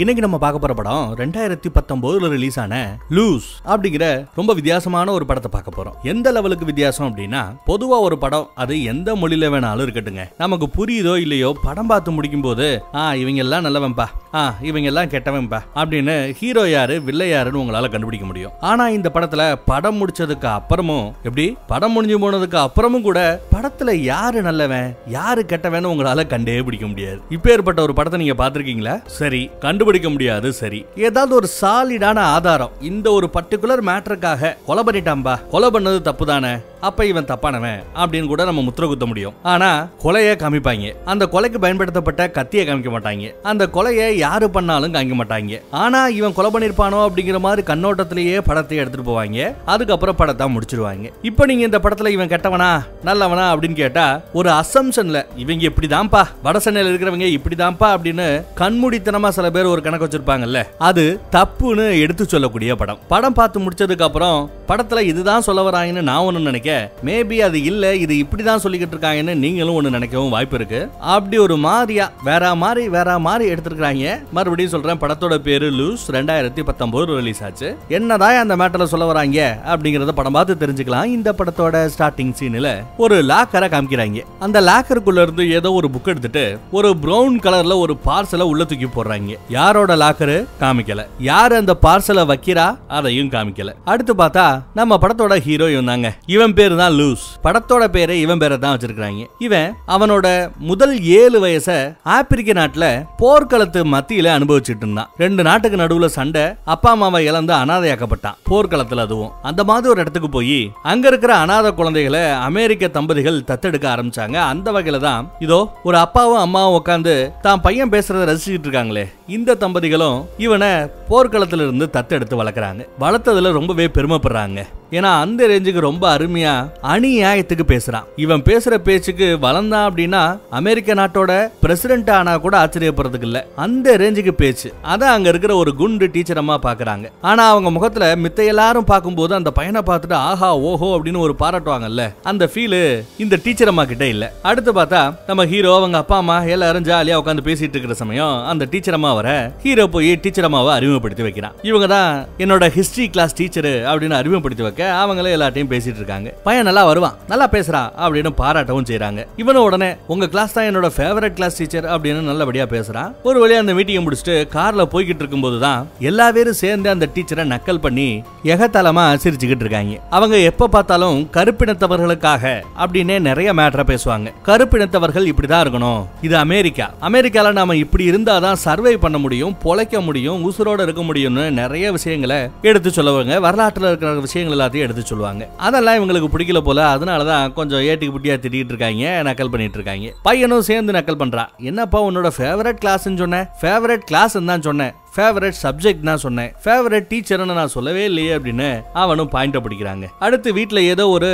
[0.00, 5.50] இன்னைக்கு நம்ம பார்க்க போற படம் ரெண்டாயிரத்தி பத்தொன்பதுல ரிலீஸ் ஆன லூஸ் அப்படிங்கிற ரொம்ப வித்தியாசமான ஒரு படத்தை
[5.52, 5.94] பார்க்க போறோம்.
[6.02, 10.24] எந்த லெவலுக்கு வித்தியாசம் அப்படின்னா பொதுவா ஒரு படம் அது எந்த மொழியில வேணாலும் இருக்கட்டுங்க.
[10.38, 14.06] நமக்கு புரியுதோ இல்லையோ படம் பார்த்து முடிக்கும் போது ஆ இவங்க எல்லாம் நல்லவன்பா.
[14.34, 15.60] ஆ இவங்க எல்லாம் கெட்டவன்பா.
[15.74, 18.52] அப்படின்னு ஹீரோ யாரு வில்லை யாருன்னு உங்களால கண்டுபிடிக்க முடியும்.
[18.60, 21.56] ஆனா இந்த படத்துல படம் முடிச்சதுக்கு அப்புறமும் எப்படி?
[21.66, 27.20] படம் முடிஞ்சு போனதுக்கு அப்புறமும் கூட படத்துல யாரு நல்லவன் யாரு கெட்டவன்னு உங்களால கண்டே பிடிக்க முடியாது.
[27.30, 28.96] இப்பேற்பட்ட ஒரு படத்தை நீங்க பார்த்திருக்கீங்களா?
[29.06, 29.50] சரி
[29.88, 30.78] கண்டுபிடிக்க முடியாது சரி.
[31.00, 35.34] ஏதாவது ஒரு சாலிடான ஆதாரம் இந்த ஒரு பர்டிகுலர் மேட்டருக்காக கொலை பண்ணிட்டான்பா?
[35.50, 39.34] கொலை பண்ணது தப்பு தானே அப்ப இவன் தப்பானவன் அப்படின்னு கூட நம்ம முத்திர குத்த முடியும்.
[39.42, 40.94] ஆனா கொலைய காமிப்பாங்க.
[41.04, 43.34] அந்த கொலைக்கு பயன்படுத்தப்பட்ட கத்தியை காமிக்க மாட்டாங்க.
[43.42, 45.60] அந்த கொலையை யாரு பண்ணாலும் காமிக்க மாட்டாங்க.
[45.70, 49.54] ஆனா இவன் கொலை பண்ணிருப்பானோ அப்படிங்கிற மாதிரி கண்ணோட்டத்திலேயே படத்தை எடுத்துட்டு போவாங்க.
[49.64, 51.12] அதுக்கப்புறம் படத்தை முடிச்சிருவாங்க.
[51.22, 52.70] இப்போ நீங்க இந்த படத்துல இவன் கெட்டவனா
[53.02, 56.24] நல்லவனா அப்படின்னு கேட்டா ஒரு அசம்ஷன்ல இவங்க இப்படிதான்ப்பா.
[56.44, 60.62] வடசென்னையில இருக்கிறவங்க இப்படிதான்ப்பா அப்படின்னு கண்மூடித்தனமா சில பேர் ஒரு கணக்கு வச்சிருப்பாங்கல்ல.
[60.78, 62.98] அது தப்புன்னு எடுத்து சொல்லக்கூடிய படம்.
[63.08, 68.14] படம் பார்த்து முடிச்சதுக்கு அப்புறம் படத்துல இதுதான் சொல்ல வராங்கன்னு நான் ஒண்ணு நினைக்க மேபி அது இல்ல இது
[68.24, 70.80] இப்படிதான் சொல்லிக்கிட்டு இருக்காங்கன்னு நீங்களும் ஒண்ணு நினைக்கவும் வாய்ப்பு இருக்கு.
[71.14, 77.16] அப்படி ஒரு மாதிரியா வேற மாதிரி வேற மாதிரி எடுத்திருக்காங்க மறுபடியும் சொல்றேன் படத்தோட பேரு லூஸ் ரெண்டாயிரத்தி பத்தொன்பது
[77.20, 77.68] ரிலீஸ் ஆச்சு.
[77.98, 81.12] என்னதான் அந்த மேட்டர்ல சொல்ல வராங்க அப்படிங்கறத படம் பார்த்து தெரிஞ்சுக்கலாம்.
[81.16, 82.70] இந்த படத்தோட ஸ்டார்டிங் சீன்ல
[83.04, 84.24] ஒரு லாக்கரை காமிக்கிறாங்க.
[84.46, 86.44] அந்த லாக்கருக்குள்ள இருந்து ஏதோ ஒரு புக் எடுத்துட்டு
[86.78, 89.34] ஒரு பிரவுன் கலர்ல ஒரு பார்சலை உள்ள தூக்கி போடுறாங்க.
[89.58, 91.02] யாரோட லாக்கரு காமிக்கல.
[91.30, 92.66] யார் அந்த பார்சலை வைக்கிறா?
[92.98, 93.70] அதையும் காமிக்கல.
[93.84, 96.08] அடுத்து பார்த்தா நம்ம படத்தோட ஹீரோ இவன் தாங்க.
[96.26, 97.24] இவன் பேர் தான் லூஸ்.
[97.46, 99.24] படத்தோட பேரை இவன் பேரை தான் வச்சிருக்கிறாங்க.
[99.46, 100.26] இவன் அவனோட
[100.70, 101.68] முதல் ஏழு வயச
[102.16, 102.86] ஆப்பிரிக்க நாட்டுல
[103.22, 105.10] போர்க்களத்து மத்தியில அனுபவிச்சுட்டு இருந்தான்.
[105.24, 108.38] ரெண்டு நாட்டுக்கு நடுவுல சண்டை அப்பா அம்மாவை இழந்து அனாதையாக்கப்பட்டான்.
[108.50, 109.32] போர்க்களத்துல அதுவும்.
[109.50, 110.58] அந்த மாதிரி ஒரு இடத்துக்கு போய்
[110.92, 114.36] அங்க இருக்கிற அனாதை குழந்தைகளை அமெரிக்க தம்பதிகள் தத்தெடுக்க ஆரம்பிச்சாங்க.
[114.52, 117.14] அந்த வகையில தான் இதோ ஒரு அப்பாவும் அம்மாவும் உட்காந்து
[117.46, 119.06] தான் பையன் பேசுறத ரசிச்சுட்டு இருக்காங்களே.
[119.36, 120.72] இந்த தம்பதிகளும் இவனை
[121.12, 122.82] போர்க்களத்துல இருந்து தத்தெடுத்து வளர்க்குறாங்க.
[123.04, 124.60] வளர்த்ததுல ரொம்பவே பெருமைப்படுறாங்க.
[124.92, 128.04] ஏன்னா அந்த ரேஞ்சுக்கு ரொம்ப அருமையா அநியாயத்துக்கு பேசுறான்.
[128.16, 133.46] இவன் பேசுற பேச்சுக்கு வளர்ந்தான் அப்படின்னா அமெரிக்க நாட்டோட பிரசிடென்ட் ஆனா கூட ஆச்சரியப்படுறதுக்கு இல்ல.
[133.56, 134.72] அந்த ரேஞ்சுக்கு பேச்சு.
[134.84, 137.06] அதான் அங்க இருக்கிற ஒரு குண்டு டீச்சரமா பாக்குறாங்க.
[137.20, 142.14] ஆனா அவங்க முகத்துல மித்த எல்லாரும் பார்க்கும்போது அந்த பையனை பார்த்துட்டு ஆஹா ஓஹோ அப்படின்னு ஒரு பாராட்டுவாங்கல்ல.
[142.22, 144.32] அந்த ஃபீலு இந்த டீச்சர் அம்மா கிட்ட இல்ல.
[144.42, 148.94] அடுத்து பார்த்தா நம்ம ஹீரோ அவங்க அப்பா அம்மா எல்லாரும் ஜாலியா உட்காந்து பேசிட்டு இருக்கிற சமயம் அந்த டீச்சர்
[148.94, 151.52] அம்மா வர ஹீரோ போய் டீச்சர் அம்மாவை அறிமுகப்படுத்தி வைக்கிறான்.
[151.62, 156.30] இவங்க தான் என்னோட ஹிஸ்டரி கிளாஸ் டீச்சரு அப்படின்னு அறிமுகப்படுத்தி வைக்க அவங்களே எல்லாத்தையும் பேசிட்டு இருக்காங்க.
[156.44, 161.32] பையன் நல்லா வருவான் நல்லா பேசுறான் அப்படின்னு பாராட்டவும் செய்யறாங்க இவனும் உடனே உங்க கிளாஸ் தான் என்னோட ஃபேவரட்
[161.32, 166.30] கிளாஸ் டீச்சர் அப்படின்னு நல்லபடியா பேசுறான் ஒரு வழியா அந்த மீட்டிங்கை முடிச்சுட்டு கார்ல போய்கிட்டு இருக்கும்போது தான் எல்லா
[166.30, 170.00] பேரும் சேர்ந்து அந்த டீச்சரை நக்கல் பண்ணி எகத்தலமா சிரிச்சுக்கிட்டு இருக்காங்க.
[170.10, 174.32] அவங்க எப்ப பார்த்தாலும் கருப்பினத்தவர்களுக்காக அப்படின்னே நிறைய மேட்டரை பேசுவாங்க.
[174.46, 176.04] கருப்பினத்தவர்கள் இப்படிதான் இருக்கணும்.
[176.22, 176.90] இது அமெரிக்கா.
[177.02, 182.90] அமெரிக்கால நாம இப்படி இருந்தாதான் சர்வை பண்ண முடியும் பொழைக்க முடியும் உசுரோட இருக்க முடியும்னு நிறைய விஷயங்களை எடுத்து
[182.90, 183.40] சொல்லுவாங்க.
[183.40, 185.42] வரலாற்றுல இருக்கிற விஷயங்கள் எல்லாத்தையும் எடுத்து சொல்லுவாங்க.
[185.66, 190.08] அதெல்லாம் இவங்களுக்கு பிடிக்கல போல அதனாலதான் கொஞ்சம் ஏட்டுக்கு புட்டியா திட்டிட்டு இருக்காங்க நக்கல் பண்ணிட்டு இருக்காங்க.
[190.28, 196.02] பையனும் சேர்ந்து நக்கல் பண்றான் என்னப்பா உன்னோட ஃபேவரட் கிளாஸ்ன்னு சொன்னேன் ஃபேவரட் கிளாஸ் தான் சொன்னேன் ஃபேவரட் சப்ஜெக்ட்
[196.02, 196.52] நான் சொன்னேன்.
[196.64, 200.04] ஃபேவரட் டீச்சர்னு நான் சொல்லவே இல்லையே அப்படின்னு அவனும் பாயிண்ட் பிடிக்கிறாங்க.
[200.18, 201.30] அடுத்து வீட்டில் ஏதோ ஒரு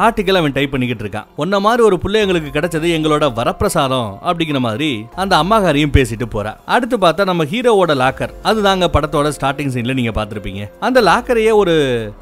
[0.00, 1.26] ஆர்டிக்கல் அவன் டைப் பண்ணிக்கிட்டு இருக்கான்.
[1.36, 6.56] உன்ன மாதிரி ஒரு பிள்ளை எங்களுக்கு கிடைச்சது எங்களோட வரப்பிரசாதம் அப்படிங்கிற மாதிரி அந்த அம்மாக்காரையும் பேசிட்டு போறா.
[6.64, 11.74] அடுத்து பார்த்தா நம்ம ஹீரோவோட லாக்கர் அதுதாங்க படத்தோட ஸ்டார்டிங் சீன்ல நீங்க பாத்திருப்பீங்க அந்த லாக்கரையே ஒரு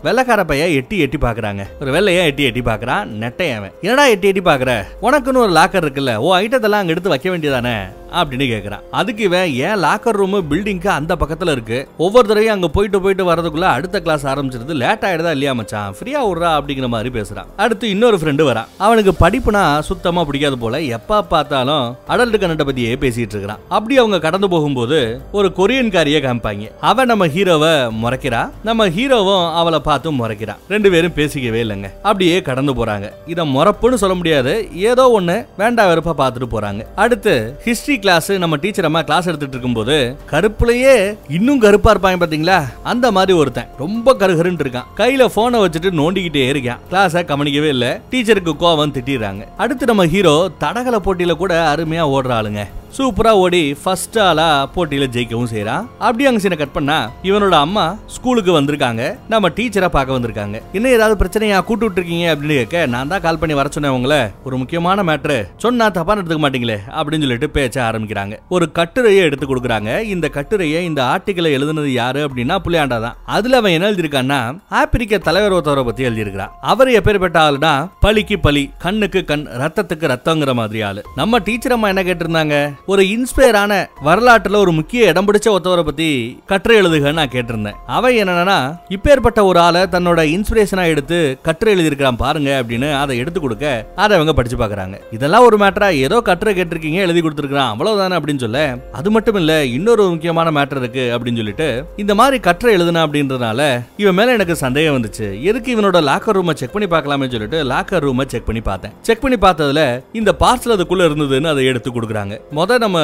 [0.05, 4.85] வெள்ளக்கார பைய எட்டி எட்டி பாக்குறாங்க ஒரு வெள்ளையா எட்டி எட்டி பாக்குறான் நெட்டையவன் என்னடா எட்டி எட்டி பாக்குற
[5.03, 6.15] உனக்குன்னு ஒரு லாக்கர் இருக்குல்ல.
[6.17, 7.77] ஓ ஐட்டத்தெல்லாம் அங்க எடுத்து வைக்க வேண்டியதானே?
[8.13, 8.83] அப்படின்னு கேக்குறான்.
[8.91, 11.79] அதுக்கு இவன் ஏன் லாக்கர் ரூம் பில்டிங்க்கு அந்த பக்கத்துல இருக்கு.
[11.99, 14.75] ஒவ்வொரு தடவையும் அங்க போயிட்டு போயிட்டு வரதுக்குள்ள அடுத்த கிளாஸ் ஆரம்பிச்சிருது.
[14.83, 15.95] லேட் ஆயிடுதா இல்லையா மச்சான்?
[15.99, 17.49] ஃப்ரீயா விடுறா அப்படிங்கிற மாதிரி பேசுறான்.
[17.57, 18.69] அடுத்து இன்னொரு ஃப்ரெண்டு வரான்.
[18.79, 20.81] அவனுக்கு படிப்புனா சுத்தமா பிடிக்காது போல.
[20.97, 23.63] எப்ப பார்த்தாலும் அடல்ட் கண்ணட்ட பத்தியே பேசிட்டு இருக்கிறான்.
[23.69, 24.99] அப்படி அவங்க கடந்து போகும்போது
[25.33, 26.71] ஒரு கொரியன் காரிய காமிப்பாங்க.
[26.91, 28.43] அவன் நம்ம ஹீரோவை முறைக்கிறா.
[28.69, 31.91] நம்ம ஹீரோவும் அவளை பார்த்து முறைக்கிறான் ரெண்டு பேரும் பேசிக்கவே இல்லைங்க.
[32.03, 33.09] அப்படியே கடந்து போறாங்க.
[33.27, 34.55] இத முறப்புன்னு சொல்ல முடியாது.
[34.91, 36.83] ஏதோ ஒண்ணு வேண்டா வெறுப்பா பார்த்துட்டு போறாங்க.
[37.05, 37.35] அடுத்து
[37.65, 39.97] ஹிஸ்டரி கிளாஸ் நம்ம டீச்சர் அம்மா கிளாஸ் எடுத்துட்டு இருக்கும்போது
[40.33, 40.92] கருப்புலயே
[41.29, 42.65] இன்னும் கருப்பா இருப்பாங்க பாத்தீங்களா?
[42.83, 43.69] அந்த மாதிரி ஒருத்தன்.
[43.79, 44.85] ரொம்ப கருகருன்னு இருக்கான்.
[44.97, 46.79] கையில போனை வச்சுட்டு நோண்டிக்கிட்டே இருக்கான்.
[46.91, 48.01] கிளாஸ கவனிக்கவே இல்ல.
[48.11, 49.47] டீச்சருக்கு கோவம் திட்டிடுறாங்க.
[49.57, 52.67] அடுத்து நம்ம ஹீரோ தடகள போட்டியில கூட அருமையா ஓடுற ஆளுங்க.
[52.97, 56.97] சூப்பரா ஓடி ஃபர்ஸ்ட் ஆளா போட்டியில ஜெயிக்கவும் செய்கிறான் அப்படியே அங்க சீனை கட் பண்ணா
[57.29, 57.85] இவனோட அம்மா
[58.15, 59.03] ஸ்கூலுக்கு வந்திருக்காங்க.
[59.33, 60.57] நம்ம டீச்சரை பார்க்க வந்திருக்காங்க.
[60.77, 64.19] இன்னும் ஏதாவது பிரச்சனையா கூட்டு விட்டுருக்கீங்க அப்படின்னு கேட்க நான் தான் கால் பண்ணி வர சொன்னேன் உங்களை.
[64.45, 68.37] ஒரு முக்கியமான மேட்ரு சொன்னா தப்பா எடுத்துக்க மாட்டீங்களே அப்படின்னு சொல்லிட்டு பேச்ச ஆரம்பிக்கிறாங்க.
[68.57, 70.01] ஒரு கட்டுரையை எடுத்து கொடுக்குறாங்க.
[70.15, 73.19] இந்த கட்டுரையை இந்த ஆர்டிக்கலை எழுதுனது யாரு அப்படின்னா புள்ளையாண்டாதான் தான்.
[73.39, 74.41] அதுல அவன் என்ன எழுதியிருக்கான்னா
[74.83, 77.73] ஆப்பிரிக்க தலைவர் ஒருத்தவரை பத்தி எழுதியிருக்கிறான் அவர் எப்பேற்பட்ட ஆளுனா
[78.05, 81.03] பலிக்கு பலி கண்ணுக்கு கண் ரத்தத்துக்கு ரத்தங்கிற மாதிரி ஆளு.
[81.23, 82.57] நம்ம டீச்சர் அம்மா என்ன கேட்டிருந்தாங்க?
[82.91, 83.73] ஒரு இன்ஸ்பயரான
[84.05, 86.09] வரலாற்றுல ஒரு முக்கிய இடம் பிடிச்ச ஒருத்தவரை பத்தி
[86.47, 87.77] கட்டுரை எழுதுக நான் கேட்டிருந்தேன்.
[87.97, 88.57] அவன் என்னன்னா
[88.95, 94.33] இப்பேற்பட்ட ஒரு ஆளை தன்னோட இன்ஸ்பிரேஷனா எடுத்து கட்டுரை எழுதியிருக்கிறான் பாருங்க அப்படின்னு அதை எடுத்து கொடுக்க அதை அவங்க
[94.33, 94.97] படிச்சு பார்க்கறாங்க.
[95.11, 100.07] இதெல்லாம் ஒரு மேட்டரா ஏதோ கட்டுரை கேட்டிருக்கீங்க எழுதி கொடுத்துருக்கான் அவ்வளவுதானே அப்படின்னு சொல்ல அது மட்டும் இல்ல இன்னொரு
[100.15, 103.61] முக்கியமான மேட்டர் இருக்கு அப்படின்னு சொல்லிட்டு இந்த மாதிரி கட்டுரை எழுதுனா அப்படின்றதுனால
[103.97, 105.29] இவன் மேல எனக்கு சந்தேகம் வந்துச்சு.
[105.43, 108.93] எதுக்கு இவனோட லாக்கர் ரூமை செக் பண்ணி பார்க்கலாமே சொல்லிட்டு லாக்கர் ரூமை செக் பண்ணி பார்த்தேன்.
[109.03, 112.37] செக் பண்ணி பார்த்ததுல இந்த பார்சல் அதுக்குள்ள இருந்ததுன்னு அதை எடுத்து கொடுக்குறாங்க.
[112.59, 113.01] முத நம்ம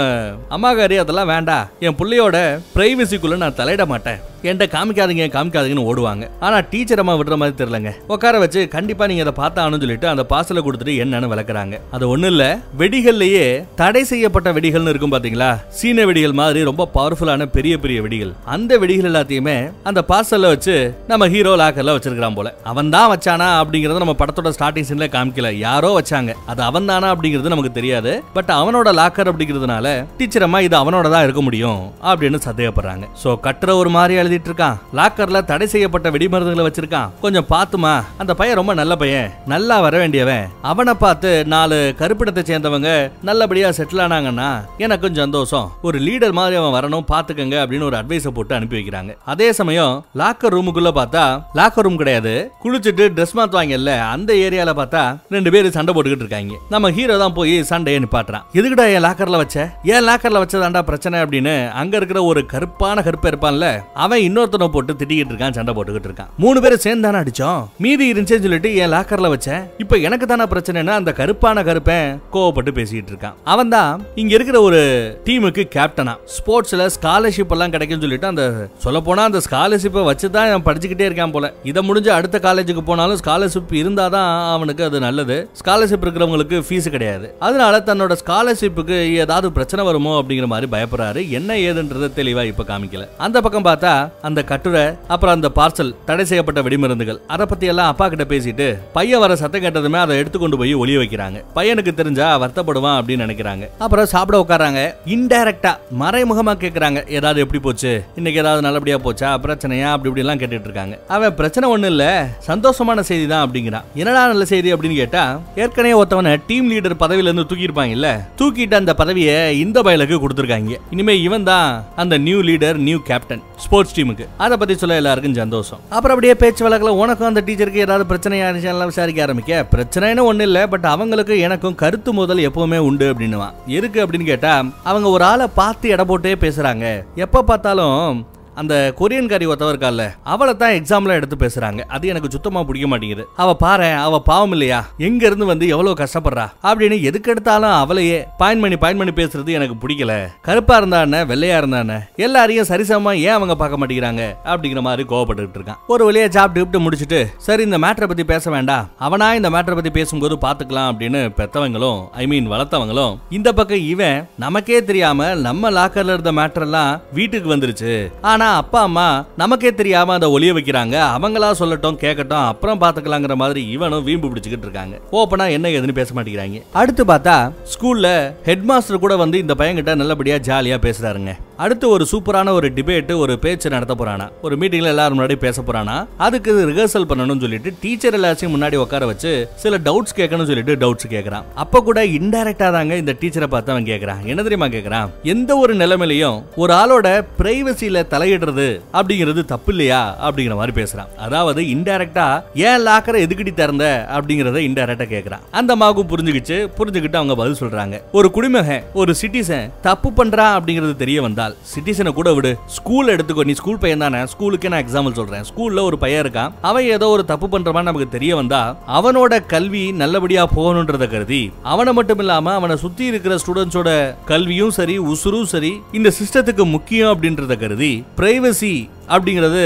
[0.50, 1.68] அம்மாகாரி அதெல்லாம் வேண்டாம்.
[1.80, 4.18] என் பிள்ளையோட பிரைவசிக்குள்ள நான் தலையிட மாட்டேன்.
[4.46, 6.24] என்கிட்ட காமிக்காதீங்க காமிக்காதீங்கன்னு ஓடுவாங்க.
[6.46, 7.92] ஆனா டீச்சர் அம்மா விடுற மாதிரி தெரியலங்க.
[8.14, 11.76] உட்கார வச்சு கண்டிப்பா நீங்க அதை பார்த்தானு சொல்லிட்டு அந்த பார்சலை கொடுத்துட்டு என்னன்னு விளக்குறாங்க.
[11.96, 12.44] அது ஒண்ணு இல்ல
[12.82, 13.46] வெடிகள்லயே
[13.80, 15.50] தடை செய்யப்பட்ட வெடிகள்னு இருக்கும் பாத்தீங்களா?
[15.78, 18.32] சீன வெடிகள் மாதிரி ரொம்ப பவர்ஃபுல்லான பெரிய பெரிய வெடிகள்.
[18.56, 19.56] அந்த வெடிகள் எல்லாத்தையுமே
[19.90, 20.76] அந்த பார்சல்ல வச்சு
[21.10, 22.54] நம்ம ஹீரோ லாக்கர்ல வச்சிருக்கிறான் போல.
[22.72, 25.50] அவன் தான் வச்சானா அப்படிங்கறத நம்ம படத்தோட ஸ்டார்டிங் சீன்ல காமிக்கல.
[25.66, 26.32] யாரோ வச்சாங்க.
[26.52, 28.14] அது அவன் தானா அப்படிங்கிறது நமக்கு தெரியாது.
[28.38, 29.86] பட் அவனோட லாக்கர் அப்படிங்கிறதுனால
[30.18, 33.04] டீச்சர் அம்மா இது அவனோட தான் இருக்க முடியும் அப்படின்னு சந்தேகப்படுறாங்க.
[33.24, 37.10] சோ கட்டுற ஒரு மாதிரி எழுதிட்டு இருக்கான் லாக்கர்ல தடை செய்யப்பட்ட வெடிமருந்துகளை வச்சிருக்கான்.
[37.24, 39.28] கொஞ்சம் பாத்துமா அந்த பையன் ரொம்ப நல்ல பையன்.
[39.54, 40.46] நல்லா வர வேண்டியவன்.
[40.70, 42.90] அவனை பார்த்து நாலு கருப்பிடத்தை சேர்ந்தவங்க
[43.28, 44.48] நல்லபடியா செட்டில் ஆனாங்கன்னா
[44.84, 45.66] எனக்கு கொஞ்சம் சந்தோஷம்.
[45.88, 49.12] ஒரு லீடர் மாதிரி அவன் வரணும் பாத்துக்கங்க அப்படின்னு ஒரு அட்வைஸை போட்டு அனுப்பி வைக்கிறாங்க.
[49.32, 51.24] அதே சமயம் லாக்கர் ரூமுக்குள்ள பார்த்தா
[51.58, 52.34] லாக்கர் ரூம் கிடையாது.
[52.64, 55.02] குளிச்சுட்டு ட்ரெஸ் மாத்துவாங்கல்ல அந்த ஏரியால பார்த்தா
[55.36, 56.54] ரெண்டு பேரும் சண்டை போட்டுக்கிட்டு இருக்காங்க.
[56.74, 58.44] நம்ம ஹீரோ தான் போய் சண்டையை நிப்பாட்டுறான்.
[58.58, 59.58] எதுக்குடா என் லாக்கர்ல வச்ச?
[59.94, 63.66] ஏன் லாக்கர்ல வச்சதாண்டா பிரச்சனை அப்படின்னு அங்க இருக்கிற ஒரு கருப்பான கருப்பை இருப்பான்ல
[64.04, 66.30] அவன் இன்னொருத்தனை போட்டு திட்டிக்கிட்டு இருக்கான் சண்டை போட்டுக்கிட்டு இருக்கான்.
[66.36, 67.62] மூணு பேரும் சேர்ந்து தானே அடிச்சோம்.
[67.78, 69.64] மீதி இருந்துச்சுன்னு சொல்லிட்டு என் லாக்கர்ல வச்சேன்.
[69.78, 73.32] இப்போ எனக்கு தானே பிரச்சனைனா அந்த கருப்பான கருப்பன் கோவப்பட்டு பேசிக்கிட்டு இருக்கான்.
[73.44, 74.80] அவன் தான் இங்க இருக்கிற ஒரு
[75.24, 80.66] டீமுக்கு கேப்டனா ஸ்போர்ட்ஸ்ல ஸ்காலர்ஷிப் எல்லாம் கிடைக்கும்னு சொல்லிட்டு அந்த சொல்ல போனா அந்த ஸ்காலர்ஷிப்பை வச்சு தான் அவன்
[80.68, 81.52] படிச்சுக்கிட்டே இருக்கான் போல.
[81.62, 85.48] இதை முடிஞ்சு அடுத்த காலேஜுக்கு போனாலும் ஸ்காலர்ஷிப் இருந்தாதான் அவனுக்கு அது நல்லது.
[85.64, 87.34] ஸ்காலர்ஷிப் இருக்கிறவங்களுக்கு ஃபீஸ் கிடையாது.
[87.38, 91.28] அதனால தன்னோட ஸ்காலர்ஷிப்புக்கு ஏதாவது பிரச்சனை வருமோ அப்படிங்கிற மாதிரி பயப்படுறாரு.
[91.28, 93.08] என்ன ஏதுன்றது தெளிவா இப்ப காமிக்கல.
[93.18, 94.84] அந்த பக்கம் பார்த்தா அந்த கட்டுரை
[95.14, 97.18] அப்புறம் அந்த பார்சல் தடை செய்யப்பட்ட வெடிமருந்துகள்.
[97.34, 98.66] அதை பத்தி எல்லாம் அப்பா கிட்ட பேசிட்டு
[98.96, 101.40] பையன் வர சத்தம் கேட்டதுமே அதை எடுத்துக்கொண்டு போய் ஒளிய வைக்கிறாங்க.
[101.56, 103.64] பையனுக்கு தெரிஞ்சா வருத்தப்படுவான் அப்படின்னு நினைக்கிறாங்க.
[103.78, 104.82] அப்புறம் சாப்பிட உட்காராங்க
[105.16, 107.08] இன்டைரக்டா மறைமுகமா கேக்குறாங்க.
[107.18, 107.92] ஏதாவது எப்படி போச்சு?
[108.16, 109.30] இன்னைக்கு ஏதாவது நல்லபடியா போச்சா?
[109.44, 109.88] பிரச்சனையா?
[109.94, 110.98] அப்படி இப்படி எல்லாம் கேட்டுட்டு இருக்காங்க.
[111.16, 112.04] அவன் பிரச்சனை ஒண்ணு இல்ல
[112.48, 113.86] சந்தோஷமான செய்தி தான் அப்படிங்கிறான்.
[113.94, 115.24] என்னடா நல்ல செய்தி அப்படின்னு கேட்டா
[115.62, 118.10] ஏற்கனவே ஒருத்தவனை டீம் லீடர் பதவியில இருந்து தூக்கியிருப்பாங்கல்ல
[118.40, 120.76] தூக்கிட்டு அந்த பதவியை இந்த பயலுக்கு கொடுத்துருக்காங்க.
[120.94, 125.80] இனிமே இவன் தான் அந்த new leader new captain sports டீமுக்கு அதை பத்தி சொல்ல எல்லாருக்கும் சந்தோஷம்.
[125.88, 129.66] அப்புறம் அப்படியே பேச்சு வழக்கில் உனக்கும் அந்த டீச்சருக்கு ஏதாவது பிரச்சனை இருந்துச்சுன்னா விசாரிக்க ஆரம்பிக்க.
[129.74, 133.54] பிரச்சனைன்னு ஒண்ணு இல்ல பட் அவங்களுக்கு எனக்கும் கருத்து முதல் எப்பவுமே உண்டு அப்படின்னுவான்.
[133.66, 137.04] எதுக்கு அப்படின்னு கேட்டா அவங்க ஒரு ஆளை பார்த்து எடை போட்டே பேசுறாங்க.
[137.14, 138.26] எப்ப பார்த்தாலும்
[138.60, 141.80] அந்த கொரியன் காரி ஒருத்தவ இருக்கால அவளை தான் எக்ஸாம்ல எடுத்து பேசுறாங்க.
[141.96, 143.24] அது எனக்கு சுத்தமா பிடிக்க மாட்டேங்குது.
[143.42, 144.80] அவ பாரு அவ பாவம் இல்லையா?
[145.08, 146.46] எங்க இருந்து வந்து எவ்வளவு கஷ்டப்படுறா?
[146.68, 150.14] அப்படின்னு எதுக்கு எடுத்தாலும் அவளையே பாயிண்ட் பண்ணி பாயிண்ட் பண்ணி பேசுறது எனக்கு பிடிக்கல.
[150.48, 154.24] கருப்பா இருந்தானே வெள்ளையா இருந்தானே எல்லாரையும் சரிசமமா ஏன் அவங்க பார்க்க மாட்டேங்கிறாங்க?
[154.52, 155.80] அப்படிங்கிற மாதிரி கோவப்பட்டுக்கிட்டு இருக்கான்.
[155.94, 158.88] ஒரு வழியா சாப்பிட்டு விட்டு முடிச்சுட்டு சரி இந்த மேட்டரை பத்தி பேச வேண்டாம்.
[159.06, 164.80] அவனா இந்த மேட்டரை பத்தி பேசும்போது பாத்துக்கலாம் அப்படின்னு பெத்தவங்களும் ஐ மீன் வளர்த்தவங்களும் இந்த பக்கம் இவன் நமக்கே
[164.90, 167.94] தெரியாம நம்ம லாக்கர்ல இருந்த மேட்டர் எல்லாம் வீட்டுக்கு வந்துருச்சு.
[168.32, 170.96] ஆனா அப்பா அம்மா நமக்கே தெரியாம அதை ஒளிய வைக்கிறாங்க.
[171.16, 175.00] அவங்களா சொல்லட்டும் கேட்கட்டும் அப்புறம் பார்த்துக்கலாங்கிற மாதிரி இவனும் வீம்பு பிடிச்சிக்கிட்டு இருக்காங்க.
[175.12, 176.62] ஓப்பனா என்ன ஏதுன்னு பேச மாட்டேங்கிறாங்க.
[176.72, 181.34] அடுத்து பார்த்தா ஸ்கூல்ல ஹெட் மாஸ்டர் கூட வந்து இந்த பையன்கிட்ட நல்லபடியா ஜாலியா பேசுறாருங்க.
[181.58, 184.28] அடுத்து ஒரு சூப்பரான ஒரு டிபேட் ஒரு பேச்சு நடத்த போறானா?
[184.42, 186.06] ஒரு மீட்டிங்ல எல்லாரும் முன்னாடி பேச போறானா?
[186.16, 191.42] அதுக்கு ரிஹர்சல் பண்ணணும்னு சொல்லிட்டு டீச்சர் எல்லாத்தையும் முன்னாடி உட்கார வச்சு சில டவுட்ஸ் கேட்கணும்னு சொல்லிட்டு டவுட்ஸ் கேட்கறான்
[191.54, 196.42] அப்ப கூட இன்டைரக்டா தாங்க இந்த டீச்சரை பார்த்து அவன் கேட்கறான் என்ன தெரியுமா கேட்கறான் எந்த ஒரு நிலைமையிலையும்
[196.56, 200.30] ஒரு ஆளோட பிரைவசியில தலையிடுறது அப்படிங்கிறது தப்பு இல்லையா?
[200.30, 201.16] அப்படிங்கிற மாதிரி பேசுறான்.
[201.16, 204.06] அதாவது இன்டைரக்டா ஏன் லாக்கரை எதுக்கிட்டி திறந்த?
[204.12, 208.02] அப்படிங்கறத இன்டைரக்டா கேட்கறான் அந்த அம்மாவுக்கும் புரிஞ்சுக்கிச்சு புரிஞ்சுக்கிட்டு அவங்க பதில் சொல்றாங்க.
[208.12, 212.50] ஒரு குடிமகன் ஒரு சிட்டிசன் தப்பு பண்றான் அப்படிங்கிறது தெரிய வந்தால் சிட்டிசனை கூட விடு.
[212.76, 213.44] ஸ்கூல் எடுத்துக்கோ.
[213.48, 214.20] நீ ஸ்கூல் பையன் தானே.
[214.32, 215.44] ஸ்கூலுக்கு நான் எக்ஸாம்பிள் சொல்றேன்.
[215.50, 216.52] ஸ்கூல்ல ஒரு பையன் இருக்கான்.
[216.68, 218.60] அவன் ஏதோ ஒரு தப்பு பண்றமான்னு நமக்கு தெரிய வந்தா
[218.98, 221.42] அவனோட கல்வி நல்லபடியா போகணுன்றத கருதி
[221.74, 223.90] அவனை மட்டும் இல்லாம அவனை சுத்தி இருக்கிற ஸ்டூடெண்ட்ஸோட
[224.32, 228.74] கல்வியும் சரி உசுரும் சரி இந்த சிஸ்டத்துக்கு முக்கியம் அப்படின்றத கருதி பிரைவசி
[229.08, 229.62] அப்படிங்கிறது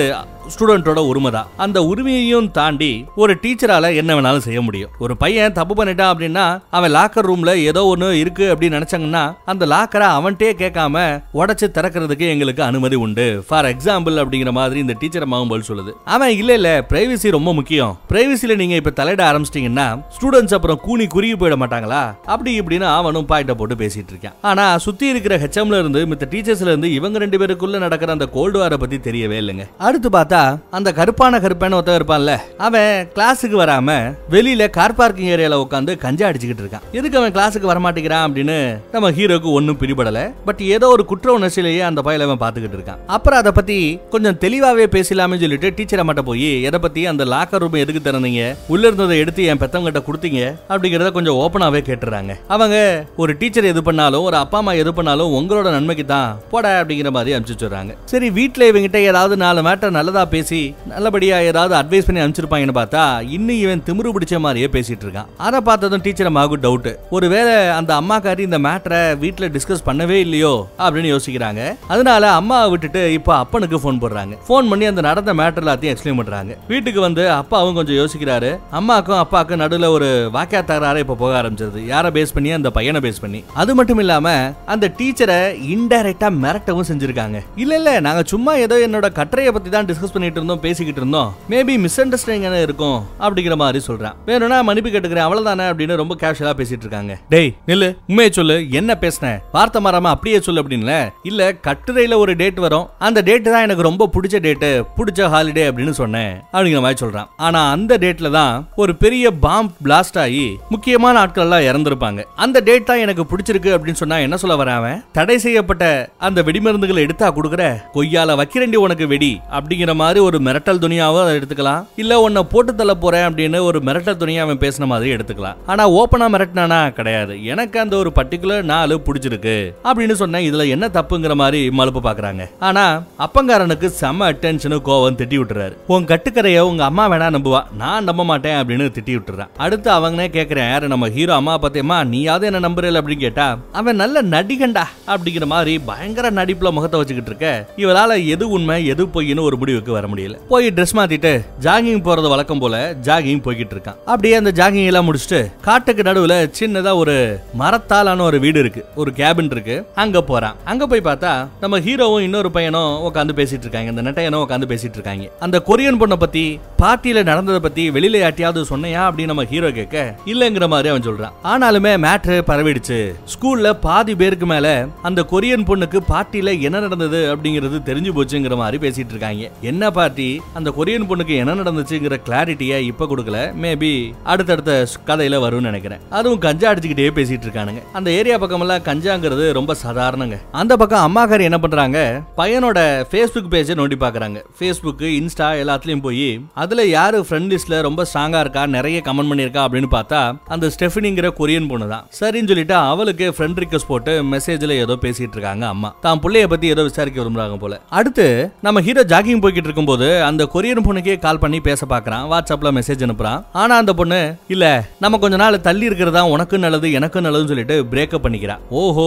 [0.53, 4.91] ஸ்டூடெண்ட்டோட உரிமை தான் அந்த உரிமையையும் தாண்டி ஒரு டீச்சரால என்ன வேணாலும் செய்ய முடியும்.
[4.99, 10.09] ஒரு பையன் தப்பு பண்ணிட்டான் அப்படின்னா அவன் லாக்கர் ரூம்ல ஏதோ ஒன்று இருக்கு அப்படின்னு நினைச்சாங்கன்னா அந்த லாக்கரை
[10.17, 13.45] அவன்கிட்டே கேட்காம உடச்சி திறக்கிறதுக்கு எங்களுக்கு அனுமதி உண்டு.
[13.49, 15.93] ஃபார் எக்ஸாம்பிள் அப்படிங்கிற மாதிரி இந்த டீச்சர் மகம்போல் பதில் சொல்லுது.
[16.05, 17.99] அவன் இல்ல இல்ல பிரைவசி ரொம்ப முக்கியம்.
[18.09, 22.03] பிரைவசில நீங்க இப்ப தலையிட ஆரம்பிச்சிட்டீங்கன்னா ஸ்டூடெண்ட்ஸ் அப்புறம் கூனி குறுகி போயிட மாட்டாங்களா?
[22.27, 24.37] அப்படி இப்படின்னு அவனும் பாயிண்ட போட்டு பேசிட்டு இருக்கான்.
[24.43, 28.77] ஆனா சுத்தி இருக்கிற ஹெச்எம்ல இருந்து மித்த டீச்சர்ஸ்ல இருந்து இவங்க ரெண்டு பேருக்குள்ள நடக்கிற அந்த கோல்டு வாரை
[28.77, 29.67] பத்தி தெரியவே இல்லைங்க.
[29.79, 33.97] அடுத்து பார்த்தா அந்த கருப்பான கருப்பான ஒருத்தன் இருப்பான்ல அவன் கிளாஸுக்கு வராம
[34.31, 36.85] வெளியில கார் பார்க்கிங் ஏரியால உட்காந்து கஞ்சா அடிச்சுக்கிட்டு இருக்கான்.
[36.93, 38.59] எதுக்கு அவன் கிளாஸுக்கு வரமாட்டேங்கிறான் அப்படின்னு
[38.93, 40.21] நம்ம ஹீரோக்கு ஒன்றும் பிடிபடல.
[40.45, 43.01] பட் ஏதோ ஒரு குற்ற உணர்ச்சியிலேயே அந்த பயில அவன் பார்த்துக்கிட்டு இருக்கான்.
[43.07, 47.81] அப்புறம் அதை பத்தி கொஞ்சம் தெளிவாவே பேசலாமே சொல்லிட்டு டீச்சர் மட்டும் போய் எதை பத்தி அந்த லாக்கர் ரூம்
[47.83, 48.57] எதுக்கு திறந்தீங்க?
[48.69, 50.41] உள்ள இருந்ததை எடுத்து என் பெத்தவங்க கிட்ட கொடுத்தீங்க?
[50.69, 52.35] அப்படிங்கறத கொஞ்சம் ஓப்பனாவே கேட்டுறாங்க.
[52.49, 52.77] அவங்க
[53.17, 57.37] ஒரு டீச்சர் எது பண்ணாலும் ஒரு அப்பா அம்மா எது பண்ணாலும் உங்களோட நன்மைக்கு தான் போட அப்படிங்கிற மாதிரி
[57.37, 57.61] அனுப்பிச்சு
[58.05, 63.03] சரி வீட்டுல இவங்கிட்ட ஏதாவது நாலு மேட்டர் நல்லதா பேசி நல்லபடியா ஏதாவது அட்வைஸ் பண்ணி அனுப்பிச்சிருப்பாங்கன்னு பார்த்தா
[63.37, 65.29] இன்னும் இவன் திமிரு பிடிச்ச மாதிரியே பேசிட்டு இருக்கான்.
[65.37, 71.13] அதை பார்த்ததும் டீச்சர் அம்மாவுக்கு டவுட் ஒருவேளை அந்த அம்மாக்காரி இந்த மேட்டரை வீட்டில் டிஸ்கஸ் பண்ணவே இல்லையோ அப்படின்னு
[71.15, 71.61] யோசிக்கிறாங்க.
[71.89, 74.35] அதனால அம்மாவை விட்டுட்டு இப்போ அப்பனுக்கு ஃபோன் போடுறாங்க.
[74.49, 76.57] ஃபோன் பண்ணி அந்த நடந்த மேட்டர் எல்லாத்தையும் எக்ஸ்பிளைன் பண்றாங்க.
[76.73, 78.53] வீட்டுக்கு வந்து அப்பாவும் கொஞ்சம் யோசிக்கிறாரு.
[78.81, 81.87] அம்மாக்கும் அப்பாவுக்கும் நடுவில் ஒரு வாக்கியா தகராறு இப்போ போக ஆரம்பிச்சது.
[81.87, 83.43] யாரை பேஸ் பண்ணி அந்த பையனை பேஸ் பண்ணி.
[83.55, 85.41] அது மட்டும் இல்லாம அந்த டீச்சரை
[85.75, 87.41] இன்டைரக்டா மிரட்டவும் செஞ்சிருக்காங்க.
[87.57, 91.35] இல்ல இல்ல நாங்க சும்மா ஏதோ என்னோட கட்டுரையை பத்தி தான் டிஸ்கஸ் பண்ணிட்டு இருந்தோம் பேசிக்கிட்டு இருந்தோம்.
[91.51, 94.15] மேபி மிஸ் அண்டர்ஸ்டாண்டிங் இருக்கும் அப்படிங்கிற மாதிரி சொல்றான்.
[94.27, 97.19] வேணும்னா மன்னிப்பு கேட்டுக்கிறேன் அவ்வளவுதானே அப்படின்னு ரொம்ப கேஷுவலா பேசிட்டு இருக்காங்க.
[97.29, 99.39] டேய் நில்லு உண்மையை சொல்லு என்ன பேசின?
[99.53, 102.89] வார்த்தை மாறாம அப்படியே சொல்லு அப்படின்னு இல்ல கட்டுரையில ஒரு டேட் வரும்.
[102.99, 107.71] அந்த டேட் தான் எனக்கு ரொம்ப பிடிச்ச டேட்டு பிடிச்ச ஹாலிடே அப்படின்னு சொன்னேன் அப்படிங்கிற மாதிரி சொல்கிறான் ஆனா
[107.71, 113.23] அந்த டேட்ல தான் ஒரு பெரிய பாம்ப் பிளாஸ்ட் ஆகி முக்கியமான ஆட்கள் எல்லாம் அந்த டேட் தான் எனக்கு
[113.23, 115.05] பிடிச்சிருக்கு அப்படின்னு சொன்னா என்ன சொல்ல வரான் அவன்?
[115.13, 115.85] தடை செய்யப்பட்ட
[116.19, 117.63] அந்த வெடிமருந்துகளை எடுத்தா கொடுக்குற?
[117.95, 121.87] கொய்யால வக்கிரண்டி உனக்கு வெடி அப்படிங்கிற மாதிரி ஒரு மிரட்டல் துணியாவும் அதை எடுத்துக்கலாம்.
[121.97, 125.57] இல்ல உன்னை போட்டு தள்ள போறேன் அப்படின்னு ஒரு மிரட்டல் துணியா அவன் பேசின மாதிரி எடுத்துக்கலாம்.
[125.67, 126.93] ஆனா ஓப்பனா மிரட்டினானா?
[126.93, 127.45] கிடையாது.
[127.45, 132.51] எனக்கு அந்த ஒரு பர்டிகுலர் நாள் பிடிச்சிருக்கு அப்படின்னு சொன்னேன் இதுல என்ன தப்புங்கிற மாதிரி மலுப்பு பாக்குறாங்க.
[132.59, 135.77] ஆனா அப்பங்காரனுக்கு செம அட்டென்ஷனு கோவம் திட்டி விட்டுறாரு.
[135.87, 137.63] உன் கட்டுக்கரைய உங்க அம்மா வேணா நம்புவா.
[137.77, 139.49] நான் நம்ப மாட்டேன் அப்படின்னு திட்டி விட்டுறான்.
[139.57, 144.23] அடுத்து அவங்கனே கேக்குறேன் யாரு நம்ம ஹீரோ அம்மா பத்தியம்மா நீயாவது என்ன நம்புறல அப்படின்னு கேட்டா அவன் நல்ல
[144.23, 147.67] நடிகண்டா அப்படிங்கிற மாதிரி பயங்கர நடிப்புல முகத்தை வச்சுக்கிட்டு இருக்க.
[147.77, 150.39] இவளால எது உண்மை எது பொய்ன்னு ஒரு முடிவுக்கு வர முடியல.
[150.49, 153.97] போய் ட்ரெஸ் மாத்திட்டு ஜாகிங் போறது வழக்கம் போல ஜாகிங் போய்கிட்டு இருக்கான்.
[154.05, 158.85] அப்படியே அந்த ஜாகிங் எல்லாம் முடிச்சுட்டு காட்டுக்கு நடுவுல சின்னதா ஒரு மரத்தாலான ஒரு வீடு இருக்கு.
[158.95, 159.87] ஒரு கேபின் இருக்கு.
[159.95, 160.57] அங்க போறான்.
[160.65, 163.91] அங்க போய் பார்த்தா நம்ம ஹீரோவும் இன்னொரு பையனும் உட்காந்து பேசிட்டு இருக்காங்க.
[163.91, 165.31] இந்த நெட்டையனும் உட்காந்து பேசிட்டு இருக்காங்க.
[165.41, 170.69] அந்த கொரியன் பொண்ணை பத்தி பார்ட்டியில நடந்ததை பத்தி வெளியில யாட்டியாவது சொன்னையா அப்படின்னு நம்ம ஹீரோ கேட்க இல்லங்கிற
[170.69, 171.33] மாதிரி அவன் சொல்றான்.
[171.45, 173.15] ஆனாலுமே மேட்ரு பரவிடுச்சு.
[173.35, 179.13] ஸ்கூல்ல பாதி பேருக்கு மேல அந்த கொரியன் பொண்ணுக்கு பார்ட்டியில என்ன நடந்தது அப்படிங்கிறது தெரிஞ்சு போச்சுங்கிற மாதிரி பேசிட்டு
[179.15, 179.51] இருக்காங்க.
[179.61, 183.39] என்ன பார்ட்டி அந்த கொரியன் பொண்ணுக்கு என்ன நடந்துச்சுங்கிற கிளாரிட்டியை இப்ப கொடுக்கல.
[183.63, 183.93] மேபி
[184.25, 186.01] அடுத்தடுத்த கதையில வரும்னு நினைக்கிறேன்.
[186.11, 187.83] அதுவும் கஞ்சா அடிச்சுக்கிட்டே பேசிட்டு இருக்கானுங்க.
[187.93, 190.39] அந்த ஏரியா பக்கமெல்லாம் கஞ்சாங்கிறது ரொம்ப சாதாரணங்க.
[190.53, 191.99] அந்த பக்கம் அம்மாக்கார் என்ன பண்றாங்க
[192.37, 192.79] பையனோட
[193.11, 194.39] ஃபேஸ்புக் பேஜை நோண்டி பாக்குறாங்க.
[194.59, 199.91] ஃபேஸ்புக் இன்ஸ்டா எல்லாத்துலயும் போய் அதுல யாரு ஃப்ரெண்ட் லிஸ்ட்ல ரொம்ப ஸ்ட்ராங்கா இருக்கா நிறைய கமெண்ட் பண்ணிருக்கா அப்படின்னு
[199.97, 200.21] பார்த்தா
[200.55, 205.67] அந்த ஸ்டெஃபினிங்கிற கொரியன் பொண்ணு தான் சரின்னு சொல்லிட்டு அவளுக்கு ஃப்ரெண்ட் ரிக்வஸ்ட் போட்டு மெசேஜ்ல ஏதோ பேசிட்டு இருக்காங்க
[205.67, 205.91] அம்மா.
[206.01, 207.81] தான் பிள்ளைய பத்தி ஏதோ விசாரிக்க விரும்புறாங்க போல.
[207.99, 208.27] அடுத்து
[208.67, 213.41] நம்ம ஹீரோ ஜாகிங் போய்கிட்டு இருக்கும்போது அந்த கொரியன் பொண்ணுக்கே கால் பண்ணி பேச பார்க்குறான் வாட்ஸ்அப்பில் மெசேஜ் அனுப்புறான்.
[213.61, 214.19] ஆனால் அந்த பொண்ணு
[214.55, 214.71] இல்லை
[215.03, 219.07] நம்ம கொஞ்ச நாள் தள்ளி இருக்கிறதா உனக்கு நல்லது எனக்கு நல்லதுன்னு சொல்லிட்டு பிரேக்கப் பண்ணிக்கிறான் ஓஹோ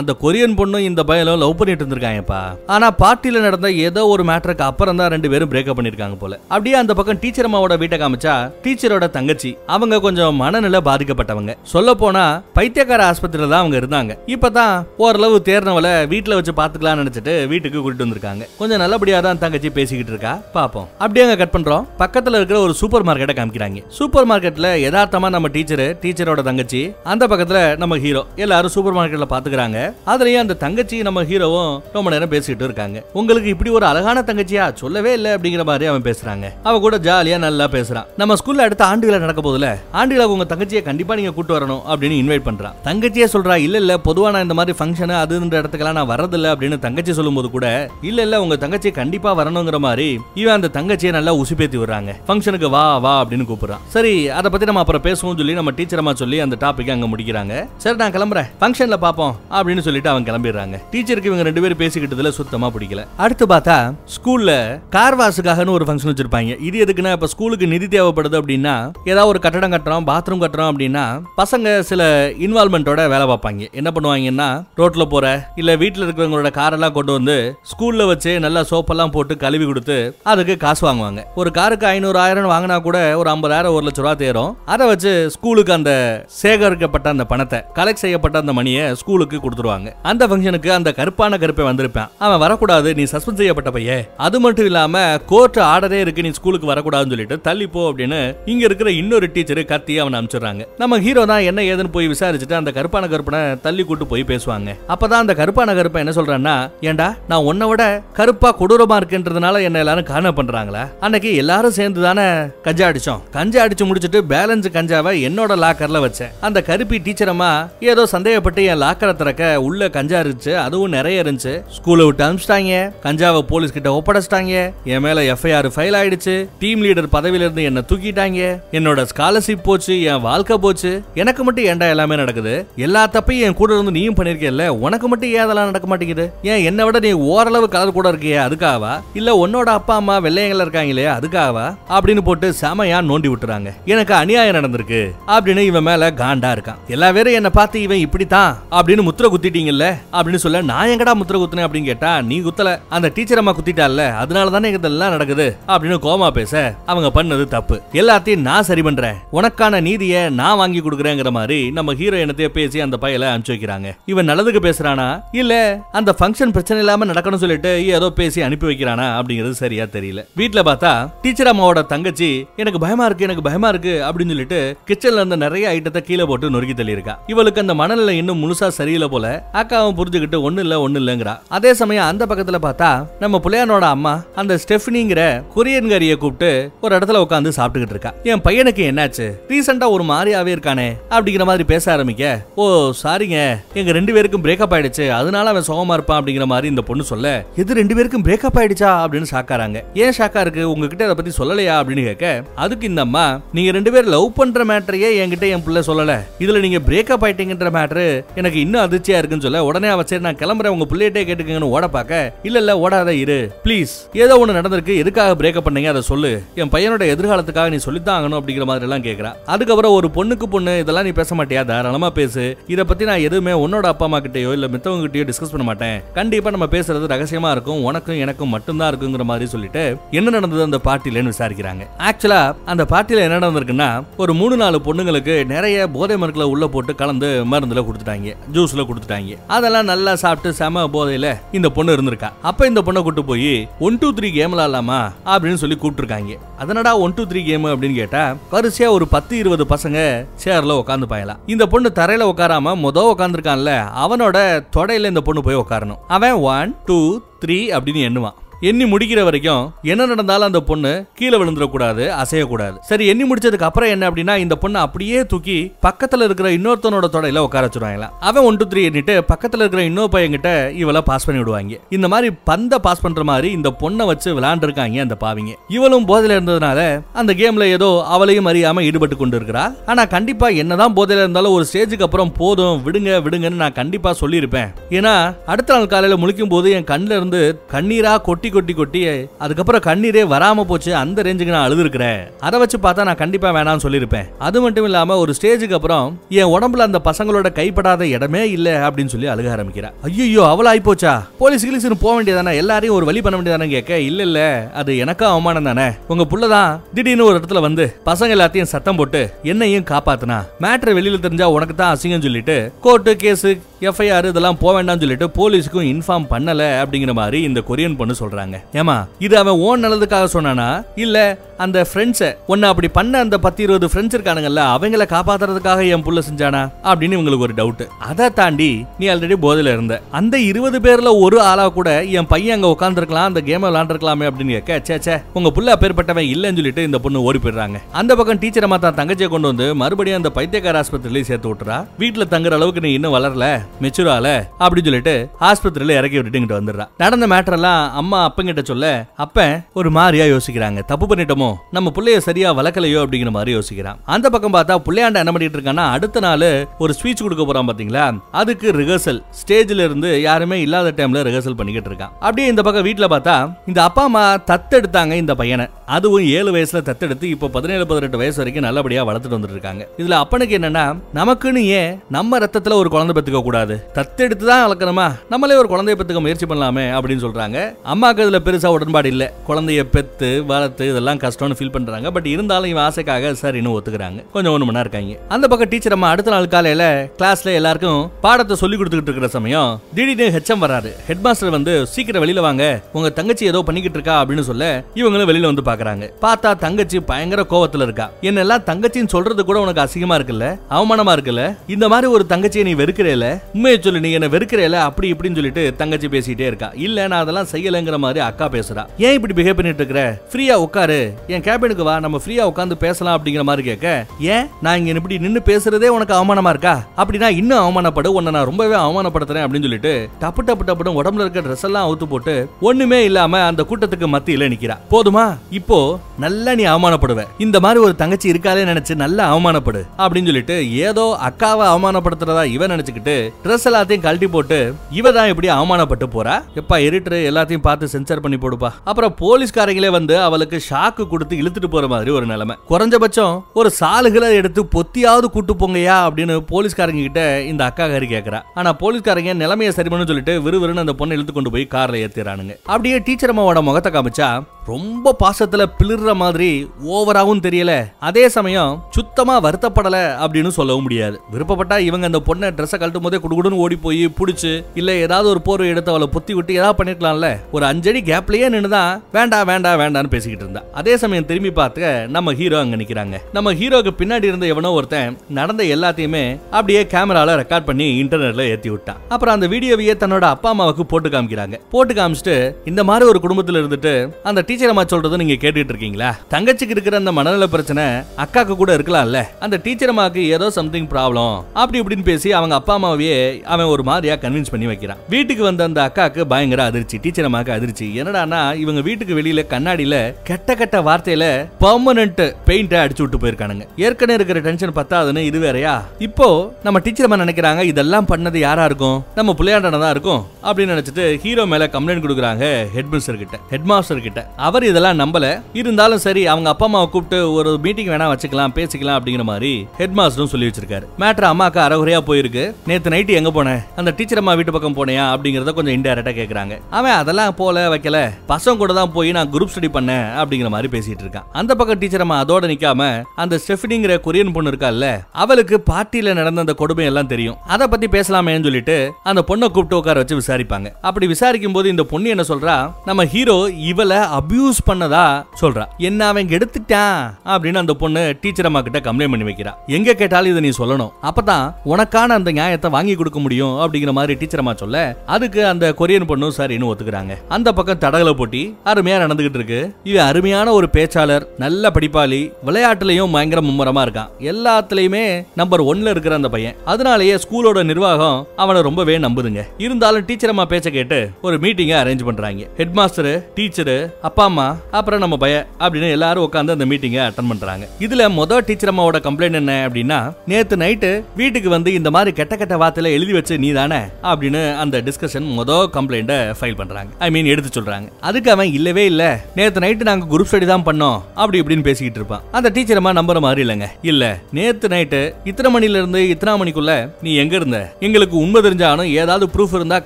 [0.00, 2.40] அந்த கொரியன் பொண்ணும் இந்த பயலும் லவ் பண்ணிட்டு இருந்திருக்காங்கப்பா.
[2.76, 6.38] ஆனா பார்ட்டியில் நடந்த ஏதோ ஒரு மேட்டருக்கு அப்புறம் தான் ரெண்டு பேரும் பிரேக்கப் பண்ணிருக்காங்க போல.
[6.52, 11.58] அப்படியே அந்த பக்கம் டீச்சர் அம்மாவோட வீட்டை காமிச்சா டீச்சரோட தங்கச்சி அவங்க கொஞ்சம் மனநிலை பாதிக்கப்பட்டவங்க.
[11.74, 12.24] சொல்ல போனா
[12.60, 14.18] பைத்தியக்கார ஆஸ்பத்திரியில தான் அவங்க இருந்தாங்க.
[14.36, 14.74] இப்பதான்
[15.04, 18.44] ஓரளவு தேர்னவளை வீட்டுல வச்சு பாத்துக்கலாம்னு நினைச்சிட்டு வீட்டுக்கு கூட்டிட்டு வந்திருக்காங்க.
[18.58, 20.32] கொஞ்சம் நல்லபடியா தான் தங்கச்சி பேசிக்கிட்டு இருக்கா?
[20.56, 20.84] பாப்போம்.
[21.02, 21.84] அப்படியே அங்க கட் பண்றோம்.
[22.02, 23.80] பக்கத்துல இருக்கிற ஒரு சூப்பர் மார்க்கெட்டை காமிக்கிறாங்க.
[23.96, 26.80] சூப்பர் மார்க்கெட்ல யதார்த்தமா நம்ம டீச்சர் டீச்சரோட தங்கச்சி
[27.12, 29.78] அந்த பக்கத்துல நம்ம ஹீரோ எல்லாரும் சூப்பர் மார்க்கெட்ல பாத்துக்கிறாங்க.
[30.12, 33.02] அதுலயும் அந்த தங்கச்சி நம்ம ஹீரோவும் ரொம்ப நேரம் பேசிக்கிட்டு இருக்காங்க.
[33.20, 34.66] உங்களுக்கு இப்படி ஒரு அழகான தங்கச்சியா?
[34.82, 36.44] சொல்லவே இல்லை அப்படிங்கிற மாதிரி அவன் பேசுறாங்க.
[36.68, 40.48] அவ கூட ஜாலியா நல்லா பேசுறான் நம்ம ஸ்கூல்ல அடுத்த ஆண்டு விழா நடக்க போதுல ஆண்டு விழா உங்க
[40.54, 44.58] தங்கச்சியை கண்டிப்பா நீங்க கூட்டு வரணும் அப்படின்னு இன்வைட் பண்றான் தங்கச்சியே சொல்றா இல்ல இல்ல பொதுவா நான் இந்த
[44.60, 47.66] மாதிரி ஃபங்க்ஷன் அதுன்ற இடத்துக்கெல்லாம் நான் வரதில்லை அப்படின்னு தங்கச்சி சொல்லும்போது கூட
[48.12, 50.06] இல்ல இல்ல உங்க தங்கச்சி தங்கச்சி கண்டிப்பா வரணுங்கிற மாதிரி
[50.40, 52.10] இவன் அந்த தங்கச்சியை நல்லா உசுப்பேத்தி விடுறாங்க.
[52.26, 53.84] ஃபங்க்ஷனுக்கு வா வா அப்படின்னு கூப்பிடுறான்.
[53.94, 57.54] சரி அதை பத்தி நம்ம அப்புறம் பேசுவோம் சொல்லி நம்ம டீச்சர் அம்மா சொல்லி அந்த டாபிக் அங்க முடிக்கிறாங்க.
[57.84, 58.48] சரி நான் கிளம்புறேன்.
[58.60, 60.80] ஃபங்க்ஷன்ல பாப்போம் அப்படின்னு சொல்லிட்டு அவன் கிளம்பிடுறாங்க.
[60.92, 63.04] டீச்சருக்கு இவங்க ரெண்டு பேரும் பேசிக்கிட்டதுல சுத்தமா பிடிக்கல.
[63.26, 63.76] அடுத்து பார்த்தா
[64.16, 64.50] ஸ்கூல்ல
[64.96, 66.58] கார் வாஷுக்காகன்னு ஒரு ஃபங்க்ஷன் வச்சிருப்பாங்க.
[66.68, 68.74] இது எதுக்குன்னா இப்ப ஸ்கூலுக்கு நிதி தேவைப்படுது அப்படின்னா
[69.12, 71.06] ஏதாவது ஒரு கட்டடம் கட்டுறோம் பாத்ரூம் கட்டுறோம் அப்படின்னா
[71.40, 72.10] பசங்க சில
[72.48, 73.70] இன்வால்மெண்ட்டோட வேலை பார்ப்பாங்க.
[73.80, 74.50] என்ன பண்ணுவாங்கன்னா
[74.82, 75.24] ரோட்ல போற
[75.62, 77.38] இல்ல வீட்டுல இருக்கிறவங்களோட காரெல்லாம் கொண்டு வந்து
[77.72, 79.96] ஸ்கூல்ல வச்சு நல்லா சோப்பெல்லாம் போட்டு கழுவி கொடுத்து
[80.32, 81.22] அதுக்கு காசு வாங்குவாங்க.
[81.40, 84.52] ஒரு காருக்கு ஐநூறு ஆயிரம் வாங்கினா கூட ஒரு ஐம்பதாயிரம் ஒரு லட்ச ரூபா தேரும்.
[84.74, 85.92] அதை வச்சு ஸ்கூலுக்கு அந்த
[86.40, 89.88] சேகரிக்கப்பட்ட அந்த பணத்தை கலெக்ட் செய்யப்பட்ட அந்த மணியை ஸ்கூலுக்கு கொடுத்துருவாங்க.
[90.10, 92.10] அந்த ஃபங்க்ஷனுக்கு அந்த கருப்பான கருப்பை வந்திருப்பேன்.
[92.24, 94.04] அவன் வரக்கூடாது நீ சஸ்பெண்ட் செய்யப்பட்ட பையன்.
[94.26, 98.20] அது மட்டும் இல்லாம கோர்ட் ஆர்டரே இருக்கு நீ ஸ்கூலுக்கு வரக்கூடாதுன்னு சொல்லிட்டு தள்ளி போ அப்படின்னு
[98.52, 100.62] இங்க இருக்கிற இன்னொரு டீச்சர் கத்தி அவனை அனுப்பிச்சிடுறாங்க.
[100.82, 104.70] நம்ம ஹீரோ தான் என்ன ஏதுன்னு போய் விசாரிச்சுட்டு அந்த கருப்பான கருப்பனை தள்ளி கூட்டு போய் பேசுவாங்க.
[104.94, 106.54] அப்பதான் அந்த கருப்பான கருப்பை என்ன சொல்றான்னா
[106.90, 107.84] ஏண்டா நான் உன்னை விட
[108.18, 110.82] கருப்பா கொடூரமா இருக்குன்றதுனால என்ன எல்லாரும் காண பண்றாங்களா?
[111.00, 112.26] அன்னைக்கு எல்லாரும் சேர்ந்து தானே
[112.62, 113.20] கஞ்சா அடிச்சோம்.
[113.30, 116.32] கஞ்சா அடிச்சு முடிச்சுட்டு பேலன்ஸ் கஞ்சாவை என்னோட லாக்கர்ல வச்சேன்.
[116.40, 121.62] அந்த கருப்பி டீச்சரம்மா ஏதோ சந்தேகப்பட்டு என் லாக்கரை திறக்க உள்ள கஞ்சா இருந்துச்சு அதுவும் நிறைய இருந்துச்சு.
[121.76, 122.92] ஸ்கூலை விட்டு அனுப்பிச்சிட்டாங்க.
[123.02, 124.72] கஞ்சாவை போலீஸ் கிட்ட ஒப்படைச்சிட்டாங்க.
[124.84, 126.48] என் மேல எஃப்ஐஆர் ஃபைல் ஆயிடுச்சு.
[126.58, 128.60] டீம் லீடர் பதவியில இருந்து என்ன தூக்கிட்டாங்க.
[128.72, 131.02] என்னோட ஸ்காலர்ஷிப் போச்சு என் வாழ்க்கை போச்சு.
[131.14, 132.66] எனக்கு மட்டும் ஏன்டா எல்லாமே நடக்குது?
[132.76, 136.32] எல்லா தப்பையும் என் கூட இருந்து நீயும் பண்ணிருக்கல உனக்கு மட்டும் ஏன் அதெல்லாம் நடக்க மாட்டேங்குது?
[136.42, 138.45] ஏன் என்னை விட நீ ஓரளவு கலர் கூட இருக்கியா?
[138.48, 139.00] அதுக்காவா?
[139.14, 141.76] இல்ல உன்னோட அப்பா அம்மா வெள்ளையங்கள இல்லையா அதுக்காவா?
[141.88, 143.72] அப்படின்னு போட்டு செமையா நோண்டி விட்டுறாங்க.
[143.84, 146.78] எனக்கு அநியாயம் நடந்திருக்கு அப்படின்னு இவன் மேல காண்டா இருக்கான்.
[146.88, 151.66] எல்லா பேரும் என்ன பார்த்து இவன் இப்படித்தான் அப்படின்னு முத்திர குத்திட்டீங்கல்ல அப்படின்னு சொல்ல நான் எங்கடா முத்திர குத்துனேன்?
[151.66, 152.78] அப்படின்னு கேட்டா நீ குத்தல.
[152.88, 155.56] அந்த டீச்சர் அம்மா குத்திட்டால அதனால தானே இதெல்லாம் நடக்குது?
[155.68, 157.80] அப்படின்னு கோமா பேச அவங்க பண்ணது தப்பு.
[157.92, 159.14] எல்லாத்தையும் நான் சரி பண்றேன்.
[159.32, 163.96] உனக்கான நீதியை நான் வாங்கி கொடுக்குறேங்கிற மாதிரி நம்ம ஹீரோ என்னத்தையோ பேசி அந்த பையல அனுப்பிச்சு வைக்கிறாங்க.
[164.06, 165.22] இவன் நல்லதுக்கு பேசுறானா?
[165.32, 170.24] இல்ல அந்த ஃபங்க்ஷன் பிரச்சனை இல்லாம நடக்கணும்னு சொல்லிட்டு ஏதோ பேசி அனுப்பி வைக்கிறானா அப்படிங்கிறது சரியா தெரியல.
[170.36, 175.36] வீட்ல பார்த்தா டீச்சர் அம்மாவோட தங்கச்சி எனக்கு பயமா இருக்கு எனக்கு பயமா இருக்கு அப்படின்னு சொல்லிட்டு கிச்சன்ல இருந்த
[175.36, 177.14] நிறைய ஐட்டத்தை கீழே போட்டு நொறுக்கி தள்ளியிருக்கா.
[177.26, 181.34] இவளுக்கு அந்த மனநிலை இன்னும் முழுசா சரியில்லை போல அக்காவும் புரிஞ்சுக்கிட்டு ஒண்ணு இல்ல ஒண்ணு இல்லங்கிறா.
[181.48, 187.52] அதே சமயம் அந்த பக்கத்துல பார்த்தா நம்ம புலையானோட அம்மா அந்த ஸ்டெஃபினிங்கிற கொரியன்காரிய கூப்பிட்டு ஒரு இடத்துல உட்காந்து
[187.56, 188.12] சாப்பிட்டுக்கிட்டு இருக்கா.
[188.22, 189.26] என் பையனுக்கு என்னாச்சு?
[189.48, 193.38] ரீசெண்டா ஒரு மாதிரியாவே இருக்கானே அப்படிங்கிற மாதிரி பேச ஆரம்பிக்க ஓ சாரிங்க
[193.74, 197.74] எங்க ரெண்டு பேருக்கும் பிரேக்கப் ஆயிடுச்சு அதனால அவன் சோகமா இருப்பான் அப்படிங்கிற மாதிரி இந்த பொண்ணு சொல்ல எது
[197.74, 200.70] ரெண்டு பேருக்கும் பிரேக்கப் ஆயிடுச்சா அப்படின்னு ஷாக்காராங்க ஏன் ஷாக்கா இருக்கு?
[200.70, 205.10] உங்ககிட்ட அதை பத்தி சொல்லலையா அப்படின்னு கேட்க அதுக்கு இந்த அம்மா நீங்க ரெண்டு பேரும் லவ் பண்ற மேட்டரையே
[205.22, 206.20] என்கிட்ட என் பிள்ளை சொல்லல.
[206.38, 210.66] இதுல நீங்க பிரேக்கப் ஆயிட்டீங்கன்ற மேட்ரு எனக்கு இன்னும் அதிர்ச்சியா இருக்குன்னு சொல்ல உடனே அவ சரி நான் கிளம்புறேன்.
[210.66, 212.32] உங்க பிள்ளைகிட்டே கேட்டுக்கங்கன்னு ஓட பார்க்க.
[212.42, 213.52] இல்ல இல்ல ஓடாத இரு.
[213.64, 214.96] ப்ளீஸ் ஏதோ ஒண்ணு நடந்திருக்கு.
[214.96, 215.88] எதுக்காக பிரேக்கப் பண்ணீங்க?
[215.88, 216.42] அதை சொல்லு.
[216.54, 219.32] என் பையனோட எதிர்காலத்துக்காக நீ சொல்லித்தான் ஆகணும் அப்படிங்கிற மாதிரி எல்லாம் கேக்குறா.
[219.46, 221.64] அதுக்கப்புறம் ஒரு பொண்ணுக்கு பொண்ணு இதெல்லாம் நீ பேச மாட்டியா?
[221.64, 222.56] தாராளமா பேசு.
[222.66, 226.02] இத பத்தி நான் எதுவுமே உன்னோட அப்பா அம்மா கிட்டயோ இல்ல மித்தவங்க கிட்டயோ டிஸ்கஸ் பண்ண மாட்டேன்.
[226.14, 227.84] கண்டிப்பா நம்ம பேசுறது ரகசியமா இருக்கும்.
[227.84, 229.82] உனக்கு உனக்கும் எனக்கும் மட்டும்தான் இருக்குங்கிற மாதிரி சொல்லிட்டு
[230.18, 231.82] என்ன நடந்தது அந்த பார்ட்டிலன்னு விசாரிக்கிறாங்க.
[232.08, 232.40] ஆக்சுவலா
[232.72, 233.88] அந்த பார்ட்டியில என்ன நடந்திருக்குன்னா
[234.22, 239.38] ஒரு மூணு நாலு பொண்ணுங்களுக்கு நிறைய போதை மருந்துல உள்ள போட்டு கலந்து மருந்துல கொடுத்துட்டாங்க ஜூஸ்ல கொடுத்துட்டாங்க.
[239.56, 242.30] அதெல்லாம் நல்லா சாப்பிட்டு செம போதையில இந்த பொண்ணு இருந்திருக்கா.
[242.50, 243.50] அப்ப இந்த பொண்ணை கூட்டு போய்
[243.88, 245.00] ஒன் டூ த்ரீ கேம் விளாடலாமா
[245.32, 246.38] அப்படின்னு சொல்லி கூப்பிட்டுருக்காங்க.
[246.62, 248.22] அதனடா ஒன் டூ த்ரீ கேம் அப்படின்னு கேட்டா
[248.54, 249.98] வரிசையா ஒரு பத்து இருபது பசங்க
[250.44, 253.72] சேர்ல உட்காந்து பாயலாம் இந்த பொண்ணு தரையில உட்காராம மொத உட்காந்துருக்கான்ல
[254.04, 254.38] அவனோட
[254.76, 256.98] தொடையில இந்த பொண்ணு போய் உட்காரணும் அவன் ஒன் டூ
[257.40, 258.38] த்ரீ அப்படின்னு எண்ணுவான்.
[258.60, 262.76] எண்ணி முடிக்கிற வரைக்கும் என்ன நடந்தாலும் அந்த பொண்ணு கீழே விழுந்துடக்கூடாது அசையக்கூடாது.
[262.80, 267.66] சரி எண்ணி முடிச்சதுக்கு அப்புறம் என்ன அப்படின்னா இந்த பொண்ணு அப்படியே தூக்கி பக்கத்துல இருக்கிற இன்னொருத்தனோட தொடையில உட்கார
[267.66, 271.78] வச்சிருவாங்களாம் அவன் ஒன் டூ த்ரீ எண்ணிட்டு பக்கத்துல இருக்கிற இன்னொரு பையன்கிட்ட இவளை பாஸ் பண்ணி விடுவாங்க.
[271.90, 275.52] இந்த மாதிரி பந்த பாஸ் பண்ற மாதிரி இந்த பொண்ணை வச்சு விளையாண்டுருக்காங்க அந்த பாவிங்க.
[275.68, 281.24] இவளும் போதையில இருந்ததுனால அந்த கேம்ல ஏதோ அவளையும் அறியாம ஈடுபட்டு கொண்டு இருக்கிறா ஆனா கண்டிப்பா என்னதான் போதையில
[281.26, 284.68] இருந்தாலும் ஒரு ஸ்டேஜுக்கு அப்புறம் போதும் விடுங்க விடுங்கன்னு நான் கண்டிப்பா சொல்லியிருப்பேன்.
[284.90, 289.00] ஏன்னா அடுத்த நாள் காலையில முழிக்கும் போது என் கண்ணில இருந்து கண்ணீரா கொட்டி கொட்டி கொட்டி
[289.44, 290.90] அதுக்கப்புறம் கண்ணீரே வராம போச்சு.
[291.02, 292.20] அந்த ரேஞ்சுக்கு நான் அழுதுருக்கிறேன்.
[292.46, 294.26] அதை வச்சு பார்த்தா நான் கண்டிப்பா வேணாம்னு சொல்லியிருப்பேன்.
[294.46, 296.06] அது மட்டும் இல்லாம ஒரு ஸ்டேஜுக்கு அப்புறம்
[296.40, 299.90] என் உடம்புல அந்த பசங்களோட கைப்படாத இடமே இல்ல அப்படின்னு சொல்லி அழுக ஆரம்பிக்கிறா.
[300.08, 302.54] ஐயோ அவள ஆயிப்போச்சா போலீஸ் கிளீஸ்னு போக வேண்டியதானே?
[302.62, 304.40] எல்லாரையும் ஒரு வழி பண்ண வேண்டியதானே கேட்க இல்ல இல்ல
[304.80, 305.88] அது எனக்கும் அவமானம் தானே?
[306.12, 310.40] உங்க புள்ளதான் திடீர்னு ஒரு இடத்துல வந்து பசங்க எல்லாத்தையும் சத்தம் போட்டு என்னையும் காப்பாத்துனா?
[310.64, 313.46] மேட்ரு வெளியில தெரிஞ்சா உனக்கு தான் அசிங்கம் சொல்லிட்டு கோர்ட்டு கேஸ்
[313.88, 316.62] எஃப்ஐஆர் இதெல்லாம் போக வேண்டாம்னு சொல்லிட்டு போலீஸுக்கும் இன்ஃபார்ம் பண்ணல.
[316.82, 320.68] அப்படிங்கிற மாதிரி இந்த கொரியன் பொண்ணு சொல்றாங்க ஏமா இது அவன் ஓன் நல்லதுக்காக சொன்னானா?
[321.04, 321.16] இல்ல
[321.64, 326.62] அந்த ஃப்ரெண்ட்ஸை ஒன்னு அப்படி பண்ண அந்த பத்து இருபது ஃப்ரெண்ட்ஸ் இருக்கானுங்கல்ல அவங்கள காப்பாத்துறதுக்காக என் புள்ள செஞ்சானா?
[326.90, 328.68] அப்படின்னு இவங்களுக்கு ஒரு டவுட் அதை தாண்டி
[328.98, 329.94] நீ ஆல்ரெடி போதையில இருந்த.
[330.18, 334.80] அந்த இருபது பேர்ல ஒரு ஆளா கூட என் பையன் அங்க உட்காந்துருக்கலாம் அந்த கேம் விளாண்டுருக்கலாமே அப்படின்னு கேட்க
[334.88, 337.80] சே சே உங்க புள்ள அப்பேற்பட்டவன் இல்லைன்னு சொல்லிட்டு இந்த பொண்ணு ஓடி போயிடுறாங்க.
[338.00, 341.78] அந்த பக்கம் டீச்சரை மாத்தா தங்கச்சியை கொண்டு வந்து மறுபடியும் அந்த பைத்தியக்கார ஆஸ்பத்திரியில சேர்த்து விட்டுறா.
[342.02, 343.48] வீட்டுல தங்குற அளவுக்கு நீ இன்னும் வளரல
[343.84, 344.28] மெச்சூர் ஆல
[344.60, 345.16] அப்படின்னு சொல்லிட்டு
[345.50, 346.86] ஆஸ்பத்திரியில இறக்கி விட்டுட்டு இங்கிட்டு வந்துடுறா.
[347.04, 347.80] நடந்த மேட்டர் எல்லாம்
[348.26, 348.86] அம்மா அப்பங்கிட்ட சொல்ல
[349.24, 349.44] அப்ப
[349.78, 350.78] ஒரு மாதிரியா யோசிக்கிறாங்க.
[350.90, 353.98] தப்பு பண்ணிட்டோமோ நம்ம பிள்ளைய சரியா வளர்க்கலையோ அப்படிங்கிற மாதிரி யோசிக்கிறான்.
[354.14, 356.46] அந்த பக்கம் பார்த்தா பிள்ளையாண்ட என்ன பண்ணிட்டு இருக்கான்னா அடுத்த நாள்
[356.84, 358.04] ஒரு ஸ்பீச் கொடுக்க போறான் பாத்தீங்களா?
[358.40, 362.12] அதுக்கு ரிஹர்சல் ஸ்டேஜ்ல இருந்து யாருமே இல்லாத டைம்ல ரிஹர்சல் பண்ணிக்கிட்டு இருக்கான்.
[362.26, 363.36] அப்படியே இந்த பக்கம் வீட்டுல பார்த்தா
[363.70, 365.66] இந்த அப்பா அம்மா தத்தெடுத்தாங்க இந்த பையனை.
[365.96, 369.82] அதுவும் ஏழு வயசுல தத்தெடுத்து இப்போ பதினேழு பதினெட்டு வயசு வரைக்கும் நல்லபடியா வளர்த்துட்டு வந்துட்டு இருக்காங்க.
[370.02, 370.84] இதுல அப்பனுக்கு என்னன்னா
[371.20, 373.76] நமக்குன்னு ஏன் நம்ம ரத்தத்துல ஒரு குழந்தை பெத்துக்க கூடாது?
[373.98, 375.08] தத்தெடுத்து தான் வளர்க்கணுமா?
[375.34, 377.58] நம்மளே ஒரு குழந்தைய பெத்துக்க முயற்சி பண்ணலாமே அப்படின்னு சொல்றாங்க.
[377.92, 379.32] அம்மாக்கு இதில் பெருசாக உடன்பாடு இல்ல.
[379.48, 382.10] குழந்தைய பெத்து வளர்த்து இதெல்லாம் கஷ்டம்னு ஃபீல் பண்றாங்க.
[382.10, 384.30] பட் இருந்தாலும் இவன் ஆசைக்காக சார் இன்னும் ஒத்துக்கிறாங்க.
[384.32, 385.18] கொஞ்சம் ஒன்று மணி இருக்காங்க.
[385.28, 390.40] அந்த பக்கம் டீச்சர் அம்மா அடுத்த நாள் காலையில கிளாஸ்ல எல்லாருக்கும் பாடத்தை சொல்லி கொடுத்துக்கிட்டு இருக்கிற சமயம் திடீர்னு
[390.40, 392.82] ஹெச்எம் வராரு ஹெட் மாஸ்டர் வந்து சீக்கிரம் வெளியில வாங்க.
[392.92, 394.24] உங்க தங்கச்சி ஏதோ பண்ணிக்கிட்டு இருக்கா?
[394.24, 396.10] அப்படின்னு சொல்ல இவங்களும் வெளியில வந்து பார்க்குறாங்க.
[396.22, 398.10] பார்த்தா தங்கச்சி பயங்கர கோவத்துல இருக்கா.
[398.20, 400.58] என்னெல்லாம் தங்கச்சின்னு சொல்றது கூட உனக்கு அசிங்கமா இருக்குல்ல?
[400.70, 401.56] அவமானமா இருக்குல்ல?
[401.66, 403.40] இந்த மாதிரி ஒரு தங்கச்சியை நீ வெறுக்கிறேல?
[403.54, 404.72] உண்மையை சொல்லு நீ என்ன வெறுக்கிறேல?
[404.72, 406.70] அப்படி இப்படின்னு சொல்லிட்டு தங்கச்சி பேசிட்டே இருக்கா.
[406.74, 408.84] இல்ல நான் அதெல்லாம் செய்யலைங்கிற மாதிரி அக்கா பேசுறா.
[409.06, 410.02] ஏன் இப்படி பிஹேவ் பண்ணிட்டு இருக்கிற?
[410.32, 411.00] ஃப்ரீயா உட்காரு.
[411.34, 411.96] என் கேபினுக்கு வா.
[412.06, 413.86] நம்ம ஃப்ரீயா உட்காந்து பேசலாம் அப்படிங்கிற மாதிரி கேட்க
[414.34, 414.46] ஏன்?
[414.64, 416.74] நான் இங்க இப்படி நின்னு பேசுறதே உனக்கு அவமானமா இருக்கா?
[417.02, 418.08] அப்படின்னா இன்னும் அவமானப்படு.
[418.18, 419.92] உன்னை நான் ரொம்பவே அவமானப்படுத்துறேன் அப்படின்னு சொல்லிட்டு
[420.22, 422.34] டப்பு டப்பு டப்புன்னு உடம்புல இருக்க ட்ரெஸ் எல்லாம் அவுத்து போட்டு
[422.68, 424.76] ஒண்ணுமே இல்லாம அந்த கூட்டத்துக்கு மத்தியில நிக்கிறா.
[424.92, 425.24] போதுமா?
[425.60, 425.78] இப்போ
[426.24, 427.22] நல்லா நீ அவமானப்படுவ.
[427.46, 430.56] இந்த மாதிரி ஒரு தங்கச்சி இருக்காளே நினைச்சு நல்லா அவமானப்படு அப்படின்னு சொல்லிட்டு
[430.88, 434.58] ஏதோ அக்காவை அவமானப்படுத்துறதா இவன் நினைச்சுக்கிட்டு ட்ரெஸ் எல்லாத்தையும் கழட்டி போட்டு
[434.98, 436.34] இவ தான் இப்படி அவமானப்பட்டு போறா?
[436.60, 438.70] எப்பா எரிட்டு எல்லாத்தையும் பார்த்து சென்சார் பண்ணி போடுப்பா.
[438.90, 442.56] அப்புறம் போலீஸ்காரங்களே வந்து அவளுக்கு ஷாக்கு கொடுத்து இழுத்துட்டு போற மாதிரி ஒரு நிலைமை.
[442.72, 448.40] குறைஞ்சபட்சம் ஒரு சாலுகளை எடுத்து பொத்தியாவது கூட்டு போங்கயா அப்படின்னு போலீஸ்காரங்க கிட்ட இந்த அக்கா கறி கேக்குறா.
[448.60, 452.98] ஆனா போலீஸ்காரங்க நிலைமையை சரி பண்ணு சொல்லிட்டு விறுவிறுன்னு அந்த பொண்ணை இழுத்து கொண்டு போய் கார்ல ஏத்திறானுங்க அப்படியே
[453.08, 454.28] டீச்சர் அம்மாவோட முகத்தை காமிச்சா
[454.66, 457.72] ரொம்ப பாசத்துல பிளிர்ற மாதிரி ஓவராகவும் தெரியல.
[458.00, 461.20] அதே சமயம் சுத்தமா வருத்தப்படல அப்படின்னு சொல்லவும் முடியாது.
[461.32, 465.68] விருப்பப்பட்டா இவங்க அந்த பொண்ணை ட்ரெஸ்ஸை கழட்டும் போதே குடுகுடுன்னு ஓடி போய் புடிச்சு இல்ல ஏதாவது ஒரு போர்வை
[465.68, 470.62] எடுத்து அவளை பொத்தி விட்டு ஏதாவது பண்ணிருக்கலாம்ல ஒரு அஞ்சடி கேப்லயே நின்றுதான் வேண்டாம் வேண்டாம் வேண்டாம்னு பேசிக்கிட்டு இருந்தா.
[470.72, 473.16] அதே சமயம் திரும்பி பார்த்து நம்ம ஹீரோ அங்க நிக்கிறாங்க.
[473.32, 478.96] நம்ம ஹீரோக்கு பின்னாடி இருந்த எவனோ ஒருத்தன் நடந்த எல்லாத்தையுமே அப்படியே கேமரால ரெக்கார்ட் பண்ணி இன்டர்நெட்ல ஏத்தி விட்டான்.
[479.08, 481.60] அப்புறம் அந்த வீடியோவையே தன்னோட அப்பா அம்மாவுக்கு போட்டு காமிக்கிறாங்க.
[481.70, 486.10] போட்டு காமிச்சிட்டு இந்த மாதிரி ஒரு குடும்பத்துல இருந்துட்டு அந்த டீச்சர் அம்மா சொல்றதும் நீங்க கேட்டுட்டு இருக்கீங்களா?
[486.32, 487.82] தங்கச்சிக்கு இருக்கிற அந்த மனநல பிரச்சனை
[488.22, 489.18] அக்காக்கு கூட இருக்கலாம்ல.
[489.44, 493.16] அந்த டீச்சர் அம்மாவுக்கு ஏதோ சம்திங் ப்ராப்ளம் அப்படி இப்படின்னு பேசி அவங்க அப்பா அம்மாவையே
[493.54, 495.00] அவன் ஒரு மாதிரியா கன்வின்ஸ் பண்ணி வைக்கிறான்.
[495.14, 497.88] வீட்டுக்கு வந்த அந்த அக்காக்கு பயங்கர அதிர்ச்சி டீச்சர் அம்மாக்கு அதிர்ச்சி.
[498.00, 499.98] என்னடான்னா இவங்க வீட்டுக்கு வெளியில கண்ணாடியில
[500.30, 501.26] கெட்ட கெட்ட வார்த்தையில
[501.64, 503.66] பர்மனன்ட் பெயிண்ட அடிச்சு விட்டு போயிருக்கானுங்க.
[503.84, 505.74] ஏற்கனவே இருக்கிற டென்ஷன் பத்தாதுன்னு இது வேறயா?
[506.08, 506.30] இப்போ
[506.68, 508.98] நம்ம டீச்சர் அம்மா நினைக்கிறாங்க இதெல்லாம் பண்ணது யாரா இருக்கும்?
[509.20, 510.24] நம்ம புள்ளையாண்டன தான் இருக்கும்?
[510.48, 512.44] அப்படின்னு நினைச்சிட்டு ஹீரோ மேல கம்ப்ளைண்ட் கொடுக்குறாங்க
[512.78, 514.20] ஹெட் மிஸ்டர் கிட்ட ஹெட் மாஸ்டர் கிட்ட.
[514.46, 515.26] அவர் இதெல்லாம் நம்பல.
[515.60, 520.30] இருந்தாலும் சரி அவங்க அப்பா அம்மாவை கூப்பிட்டு ஒரு மீட்டிங் வேணா வச்சுக்கலாம் பேசிக்கலாம் அப்படிங்கிற மாதிரி ஹெட் மாஸ்டரும்
[520.32, 520.86] சொல்லி வச்சிருக்காரு.
[521.02, 522.44] மேட்ரு அம்மாக்கு அறகுறையா போயிருக்கு.
[522.68, 525.04] நேத்து நைட்டு எங்க போனேன் அந்த டீச்சர் அம்மா வீட்டு பக்கம் போனியா?
[525.14, 526.54] அப்படிங்கறத கொஞ்சம் இன்டைரக்டா கேக்குறாங்க.
[526.78, 527.98] அவன் அதெல்லாம் போல வைக்கல.
[528.32, 531.26] பசங்க கூட தான் போய் நான் குரூப் ஸ்டடி பண்ணேன் அப்படிங்கிற மாதிரி பேசிட்டு இருக்கான்.
[531.32, 536.52] அந்த பக்கம் டீச்சர் அம்மா அதோட நிக்காம அந்த ஸ்டெஃபினிங்கிற கொரியன் பொண்ணு இருக்கால்ல அவளுக்கு பார்ட்டியில நடந்த அந்த
[536.52, 537.36] கொடுமை எல்லாம் தெரியும்.
[537.46, 540.70] அதை பத்தி பேசலாமேன்னு சொல்லிட்டு அந்த பொண்ணை கூப்பிட்டு உட்கார வச்சு விசாரிப்பாங்க.
[540.80, 542.56] அப்படி விசாரிக்கும் போது இந்த பொண்ணு என்ன சொல்றா?
[542.84, 543.38] நம்ம ஹீரோ
[543.70, 545.24] இவளை அபியூஸ் பண்ணதா?
[545.40, 545.64] சொல்றா.
[545.78, 549.52] என்ன அவன் எடுத்துட்டான் அப்படின்னு அந்த பொண்ணு டீச்சர் அம்மா கிட்ட கம்ப்ளைண்ட் பண்ணி வைக்கிறா.
[549.66, 550.90] எங்க கேட்டாலும் இதை நீ சொல்லணும்.
[551.02, 556.08] அப்பதான் உனக்கான அந்த நியாயத்தை வாங்கி கொடுக்க முடியும் அப்படிங்கிற மாதிரி டீச்சர் அம்மா சொல்ல அதுக்கு அந்த கொரியன்
[556.10, 557.16] பொண்ணும் சரின்னு ஒத்துக்கிறாங்க.
[557.28, 559.74] அந்த பக்கம் தடகள போட்டி அருமையா நடந்துகிட்டு இருக்கு.
[559.84, 564.08] இவன் அருமையான ஒரு பேச்சாளர் நல்ல படிப்பாளி விளையாட்டுலயும் பயங்கர மும்முரமா இருக்கான்.
[564.20, 566.54] எல்லாத்துலயுமே நம்பர் ஒன்ல இருக்கிற அந்த பையன்.
[566.64, 569.42] அதனாலேயே ஸ்கூலோட நிர்வாகம் அவனை ரொம்பவே நம்புதுங்க.
[569.58, 572.46] இருந்தாலும் டீச்சர் அம்மா பேச்ச கேட்டு ஒரு மீட்டிங்கை அரேஞ்ச் பண்றாங்க.
[572.56, 574.46] ஹெட் மாஸ்டர் டீச்சரு அப்பா அம்மா
[574.78, 577.64] அப்புறம் நம்ம பய அப்படின்னு எல்லாரும் உட்காந்து அந்த மீட்டிங்கை அட்டன் பண்றாங்க.
[577.86, 582.56] இதுல மொதல் டீச்சர் அம்மாவோட கம்ப்ளைண்ட் என்ன அப்படின்னா நேத்து நைட்டு வீட்டுக்கு வந்து இந்த மாதிரி கெட்ட கெட்ட
[582.56, 586.90] வார்த்தையில எழுதி வச்சு நீ தானே அப்படின்னு அந்த டிஸ்கஷன் மொதல் கம்ப்ளைண்ட்டை ஃபைல் பண்றாங்க.
[586.98, 587.88] ஐ மீன் எடுத்து சொல்றாங்க.
[588.00, 589.04] அதுக்கு அவன் இல்லவே இல்ல.
[589.34, 592.22] நேத்து நைட்டு நாங்க குரூப் ஸ்டடி தான் பண்ணோம் அப்படி இப்படின்னு பேசிக்கிட்டு இருப்பான்.
[592.32, 593.68] அந்த டீச்சர் அம்மா நம்புற மாதிரி இல்லைங்க.
[593.82, 597.60] இல்ல நேத்து நைட்டு இத்தனை மணில இருந்து இத்தனை மணிக்குள்ள நீ எங்க இருந்த?
[597.80, 599.80] எங்களுக்கு உண்மை தெரிஞ்சாலும் ஏதாவது ப்ரூஃப் இருந்தா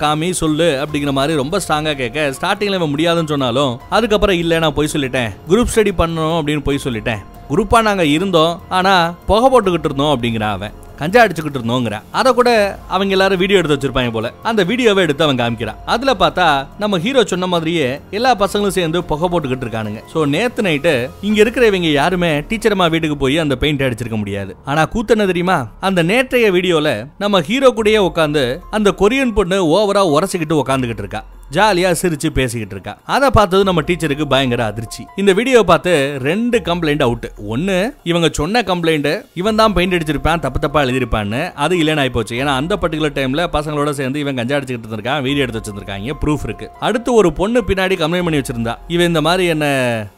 [0.04, 4.88] காமி சொல்லு அப்படிங்கிற மாதிரி ரொம்ப ஸ்ட்ராங்கா கேட்க ஸ்டார்டிங்ல இவன் முடியாதுன்னு சொன்னாலும் அதுக்கப்புறம் இல்ல நான் போய்
[4.92, 5.30] சொல்லிட்டேன்.
[5.48, 7.18] குரூப் ஸ்டடி பண்ணணும் அப்படின்னு போய் சொல்லிட்டேன்.
[7.50, 8.62] குரூப்பாக நாங்கள் இருந்தோம்.
[8.68, 10.72] ஆனா புகை போட்டுக்கிட்டு இருந்தோம் அப்படிங்கிற அவன்.
[10.96, 12.00] கஞ்சா அடிச்சுக்கிட்டு இருந்தோங்கிற.
[12.10, 14.32] அதை கூட அவங்க எல்லாரும் வீடியோ எடுத்து வச்சிருப்பாங்க போல.
[14.42, 15.74] அந்த வீடியோவை எடுத்து அவன் காமிக்கிறான்.
[15.86, 20.02] அதுல பார்த்தா நம்ம ஹீரோ சொன்ன மாதிரியே எல்லா பசங்களும் சேர்ந்து புகை போட்டுக்கிட்டு இருக்கானுங்க.
[20.14, 24.56] சோ நேத்து நைட்டு இங்க இருக்கிற இவங்க யாருமே டீச்சர் அம்மா வீட்டுக்கு போய் அந்த பெயிண்ட் அடிச்சிருக்க முடியாது.
[24.64, 25.68] ஆனா கூத்தன தெரியுமா?
[25.80, 31.24] அந்த நேற்றைய வீடியோல நம்ம ஹீரோ கூடயே உட்காந்து அந்த கொரியன் பொண்ணு ஓவரா உரசிக்கிட்டு உட்காந்துக்கிட்டு இருக்கா.
[31.56, 32.92] ஜாலியா சிரிச்சு பேசிக்கிட்டு இருக்கா.
[33.14, 35.02] அதை பார்த்தது நம்ம டீச்சருக்கு பயங்கர அதிர்ச்சி.
[35.16, 37.76] இந்த வீடியோ பார்த்து ரெண்டு கம்ப்ளைண்ட் அவுட் ஒன்னு
[38.10, 39.10] இவங்க சொன்ன கம்ப்ளைண்ட்
[39.40, 42.34] இவன் தான் பெயிண்ட் அடிச்சிருப்பான் தப்பு தப்பா எழுதிருப்பான்னு அது இல்லைன்னு ஆயிப்போச்சு.
[42.40, 46.68] ஏன்னா அந்த பர்டிகுலர் டைம்ல பசங்களோட சேர்ந்து இவன் கஞ்சா அடிச்சுட்டு இருந்திருக்கான் வீடியோ எடுத்து வச்சிருக்காங்க ப்ரூஃப் இருக்கு.
[46.88, 49.66] அடுத்து ஒரு பொண்ணு பின்னாடி கம்ப்ளைண்ட் பண்ணி வச்சிருந்தா இவன் இந்த மாதிரி என்ன